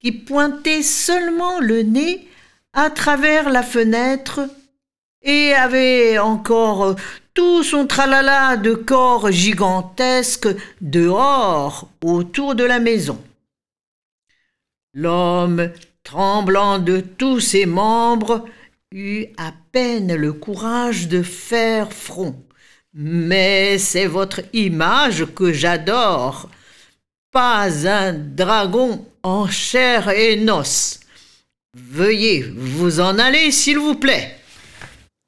qui 0.00 0.12
pointait 0.12 0.82
seulement 0.82 1.60
le 1.60 1.82
nez 1.82 2.28
à 2.72 2.90
travers 2.90 3.50
la 3.50 3.62
fenêtre 3.62 4.40
et 5.22 5.52
avait 5.52 6.18
encore 6.18 6.94
tout 7.34 7.62
son 7.62 7.86
tralala 7.86 8.56
de 8.56 8.74
corps 8.74 9.30
gigantesque 9.30 10.48
dehors 10.80 11.88
autour 12.04 12.54
de 12.54 12.64
la 12.64 12.78
maison. 12.78 13.20
L'homme, 14.94 15.70
tremblant 16.02 16.78
de 16.78 17.00
tous 17.00 17.40
ses 17.40 17.66
membres, 17.66 18.44
eut 18.92 19.26
à 19.36 19.52
peine 19.72 20.14
le 20.14 20.32
courage 20.32 21.08
de 21.08 21.22
faire 21.22 21.92
front. 21.92 22.42
Mais 22.94 23.78
c'est 23.78 24.06
votre 24.06 24.40
image 24.52 25.26
que 25.34 25.52
j'adore. 25.52 26.48
Pas 27.30 27.86
un 27.86 28.14
dragon 28.14 29.04
en 29.22 29.46
chair 29.48 30.08
et 30.08 30.36
noces. 30.36 31.00
Veuillez 31.74 32.42
vous 32.56 33.00
en 33.00 33.18
aller, 33.18 33.50
s'il 33.52 33.78
vous 33.78 33.96
plaît. 33.96 34.34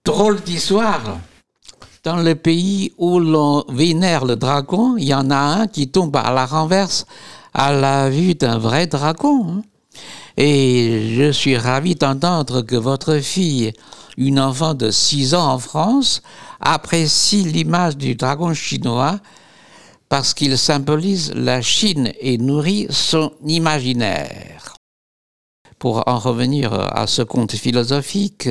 Drôle 0.06 0.40
d'histoire. 0.40 1.18
Dans 2.02 2.16
le 2.16 2.34
pays 2.34 2.94
où 2.96 3.20
l'on 3.20 3.64
vénère 3.68 4.24
le 4.24 4.36
dragon, 4.36 4.96
il 4.96 5.04
y 5.04 5.14
en 5.14 5.30
a 5.30 5.36
un 5.36 5.66
qui 5.66 5.90
tombe 5.90 6.16
à 6.16 6.32
la 6.32 6.46
renverse 6.46 7.04
à 7.52 7.72
la 7.72 8.08
vue 8.08 8.34
d'un 8.34 8.56
vrai 8.56 8.86
dragon. 8.86 9.58
Hein. 9.58 9.62
Et 10.38 11.14
je 11.16 11.30
suis 11.30 11.58
ravi 11.58 11.96
d'entendre 11.96 12.62
que 12.62 12.76
votre 12.76 13.18
fille, 13.18 13.74
une 14.16 14.40
enfant 14.40 14.72
de 14.72 14.90
6 14.90 15.34
ans 15.34 15.52
en 15.52 15.58
France, 15.58 16.22
apprécie 16.60 17.44
l'image 17.44 17.98
du 17.98 18.14
dragon 18.14 18.54
chinois 18.54 19.20
parce 20.10 20.34
qu'il 20.34 20.58
symbolise 20.58 21.32
la 21.34 21.62
Chine 21.62 22.12
et 22.20 22.36
nourrit 22.36 22.88
son 22.90 23.32
imaginaire. 23.46 24.74
Pour 25.78 26.02
en 26.06 26.18
revenir 26.18 26.74
à 26.74 27.06
ce 27.06 27.22
conte 27.22 27.52
philosophique, 27.52 28.48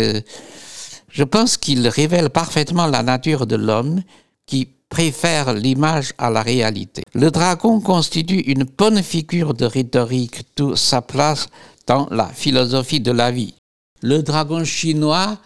je 1.09 1.23
pense 1.23 1.57
qu'il 1.57 1.87
révèle 1.87 2.29
parfaitement 2.29 2.87
la 2.87 3.03
nature 3.03 3.45
de 3.45 3.57
l'homme 3.57 4.01
qui 4.47 4.69
préfère 4.87 5.53
l'image 5.53 6.13
à 6.17 6.29
la 6.29 6.41
réalité. 6.41 7.03
Le 7.13 7.29
dragon 7.29 7.81
constitue 7.81 8.39
une 8.39 8.63
bonne 8.63 9.03
figure 9.03 9.53
de 9.53 9.65
rhétorique, 9.65 10.55
toute 10.55 10.77
sa 10.77 11.01
place 11.01 11.47
dans 11.85 12.07
la 12.09 12.27
philosophie 12.27 13.01
de 13.01 13.11
la 13.11 13.31
vie. 13.31 13.53
Le 14.01 14.23
dragon 14.23 14.63
chinois 14.63 15.37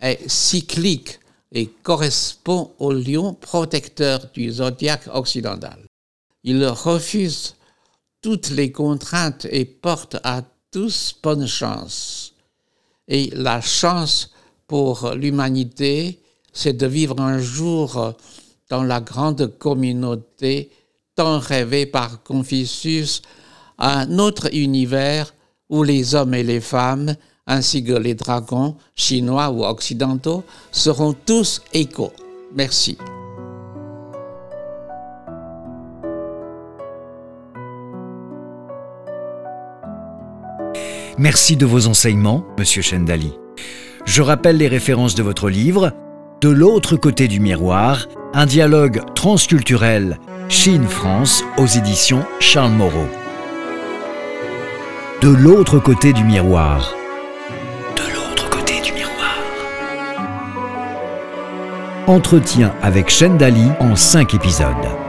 est 0.00 0.28
cyclique 0.28 1.19
et 1.52 1.66
correspond 1.66 2.72
au 2.78 2.92
lion 2.92 3.34
protecteur 3.34 4.26
du 4.32 4.50
zodiaque 4.50 5.08
occidental. 5.12 5.78
Il 6.44 6.64
refuse 6.66 7.56
toutes 8.22 8.50
les 8.50 8.70
contraintes 8.70 9.46
et 9.50 9.64
porte 9.64 10.16
à 10.24 10.42
tous 10.70 11.14
bonne 11.22 11.46
chance. 11.46 12.34
Et 13.08 13.30
la 13.32 13.60
chance 13.60 14.30
pour 14.66 15.10
l'humanité, 15.14 16.20
c'est 16.52 16.76
de 16.76 16.86
vivre 16.86 17.20
un 17.20 17.38
jour 17.38 18.14
dans 18.68 18.84
la 18.84 19.00
grande 19.00 19.58
communauté 19.58 20.70
tant 21.16 21.38
rêvée 21.38 21.86
par 21.86 22.22
Confucius, 22.22 23.22
un 23.78 24.18
autre 24.18 24.54
univers 24.54 25.34
où 25.68 25.82
les 25.82 26.14
hommes 26.14 26.34
et 26.34 26.42
les 26.42 26.60
femmes, 26.60 27.16
ainsi 27.50 27.82
que 27.82 27.92
les 27.92 28.14
dragons, 28.14 28.76
chinois 28.94 29.50
ou 29.50 29.64
occidentaux, 29.64 30.44
seront 30.70 31.12
tous 31.12 31.62
égaux. 31.72 32.12
Merci. 32.54 32.96
Merci 41.18 41.56
de 41.56 41.66
vos 41.66 41.88
enseignements, 41.88 42.46
Monsieur 42.56 42.82
Chendali. 42.82 43.32
Je 44.06 44.22
rappelle 44.22 44.56
les 44.56 44.68
références 44.68 45.14
de 45.14 45.22
votre 45.22 45.50
livre, 45.50 45.92
De 46.40 46.48
l'autre 46.48 46.96
côté 46.96 47.28
du 47.28 47.38
miroir, 47.38 48.06
un 48.32 48.46
dialogue 48.46 49.02
transculturel 49.14 50.18
Chine-France 50.48 51.44
aux 51.58 51.66
éditions 51.66 52.24
Charles 52.38 52.72
Moreau. 52.72 53.08
De 55.20 55.28
l'autre 55.28 55.78
côté 55.78 56.14
du 56.14 56.24
miroir. 56.24 56.94
Entretien 62.06 62.74
avec 62.82 63.10
Dali 63.38 63.70
en 63.78 63.94
cinq 63.94 64.34
épisodes. 64.34 64.99